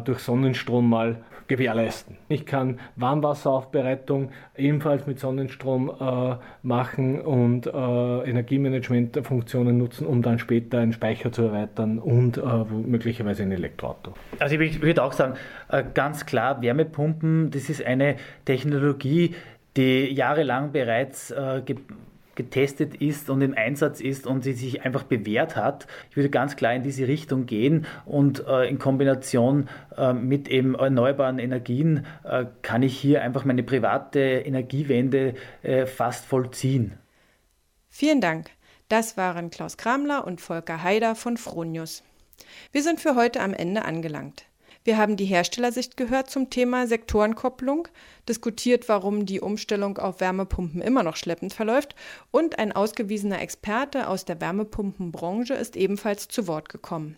durch 0.03 0.19
Sonnenstrom 0.19 0.89
mal 0.89 1.17
gewährleisten. 1.47 2.17
Ich 2.29 2.45
kann 2.45 2.79
Warmwasseraufbereitung 2.95 4.29
ebenfalls 4.55 5.07
mit 5.07 5.19
Sonnenstrom 5.19 5.91
äh, 5.99 6.35
machen 6.61 7.21
und 7.21 7.67
äh, 7.67 7.69
Energiemanagementfunktionen 7.69 9.77
nutzen, 9.77 10.07
um 10.07 10.21
dann 10.21 10.39
später 10.39 10.79
einen 10.79 10.93
Speicher 10.93 11.31
zu 11.31 11.43
erweitern 11.43 11.99
und 11.99 12.37
äh, 12.37 12.41
möglicherweise 12.85 13.43
ein 13.43 13.51
Elektroauto. 13.51 14.13
Also 14.39 14.59
ich 14.59 14.81
würde 14.81 15.03
auch 15.03 15.13
sagen, 15.13 15.35
äh, 15.69 15.83
ganz 15.93 16.25
klar, 16.25 16.61
Wärmepumpen, 16.61 17.51
das 17.51 17.69
ist 17.69 17.85
eine 17.85 18.17
Technologie, 18.45 19.35
die 19.75 20.13
jahrelang 20.13 20.71
bereits 20.71 21.31
äh, 21.31 21.61
getestet 22.37 22.95
ist 22.95 23.29
und 23.29 23.41
im 23.41 23.53
Einsatz 23.53 23.99
ist 23.99 24.25
und 24.25 24.43
sie 24.43 24.53
sich 24.53 24.83
einfach 24.83 25.03
bewährt 25.03 25.57
hat. 25.57 25.87
Ich 26.09 26.15
würde 26.15 26.29
ganz 26.29 26.55
klar 26.55 26.73
in 26.73 26.83
diese 26.83 27.07
Richtung 27.07 27.45
gehen 27.45 27.85
und 28.05 28.47
äh, 28.47 28.69
in 28.69 28.79
Kombination 28.79 29.67
äh, 29.97 30.13
mit 30.13 30.47
eben 30.47 30.75
erneuerbaren 30.75 31.39
Energien 31.39 32.05
äh, 32.23 32.45
kann 32.61 32.81
ich 32.81 32.97
hier 32.97 33.21
einfach 33.21 33.43
meine 33.43 33.63
private 33.63 34.19
Energiewende 34.19 35.33
äh, 35.63 35.85
fast 35.85 36.25
vollziehen. 36.25 36.93
Vielen 37.89 38.21
Dank. 38.21 38.51
Das 38.87 39.17
waren 39.17 39.49
Klaus 39.49 39.75
Kramler 39.75 40.25
und 40.25 40.39
Volker 40.39 40.81
Haider 40.81 41.15
von 41.15 41.35
Fronius. 41.35 42.03
Wir 42.71 42.83
sind 42.83 43.01
für 43.01 43.15
heute 43.15 43.41
am 43.41 43.53
Ende 43.53 43.83
angelangt. 43.83 44.46
Wir 44.87 44.97
haben 44.97 45.17
die 45.17 45.25
Herstellersicht 45.25 45.97
gehört 45.97 46.29
zum 46.29 46.49
Thema 46.49 46.87
Sektorenkopplung, 46.87 47.89
diskutiert, 48.29 48.87
warum 48.87 49.25
die 49.25 49.41
Umstellung 49.41 49.97
auf 49.97 50.21
Wärmepumpen 50.21 50.81
immer 50.81 51.03
noch 51.03 51.17
schleppend 51.17 51.51
verläuft 51.51 51.93
und 52.31 52.57
ein 52.57 52.71
ausgewiesener 52.71 53.41
Experte 53.41 54.07
aus 54.07 54.23
der 54.23 54.39
Wärmepumpenbranche 54.39 55.55
ist 55.55 55.75
ebenfalls 55.75 56.29
zu 56.29 56.47
Wort 56.47 56.69
gekommen. 56.69 57.17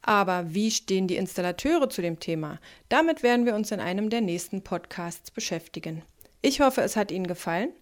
Aber 0.00 0.54
wie 0.54 0.70
stehen 0.70 1.06
die 1.06 1.16
Installateure 1.16 1.90
zu 1.90 2.00
dem 2.00 2.18
Thema? 2.18 2.58
Damit 2.88 3.22
werden 3.22 3.44
wir 3.44 3.56
uns 3.56 3.72
in 3.72 3.80
einem 3.80 4.08
der 4.08 4.22
nächsten 4.22 4.62
Podcasts 4.62 5.30
beschäftigen. 5.30 6.00
Ich 6.40 6.62
hoffe, 6.62 6.80
es 6.80 6.96
hat 6.96 7.10
Ihnen 7.10 7.26
gefallen. 7.26 7.74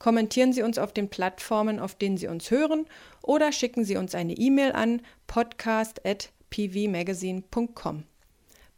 Kommentieren 0.00 0.52
Sie 0.52 0.62
uns 0.62 0.76
auf 0.76 0.92
den 0.92 1.08
Plattformen, 1.08 1.78
auf 1.78 1.94
denen 1.94 2.16
Sie 2.16 2.26
uns 2.26 2.50
hören, 2.50 2.86
oder 3.22 3.52
schicken 3.52 3.84
Sie 3.84 3.96
uns 3.96 4.16
eine 4.16 4.32
E-Mail 4.32 4.72
an 4.72 5.02
podcast.pvmagazine.com. 5.28 8.09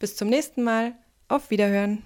Bis 0.03 0.17
zum 0.17 0.31
nächsten 0.31 0.65
Mal. 0.65 0.95
Auf 1.29 1.51
Wiederhören. 1.51 2.03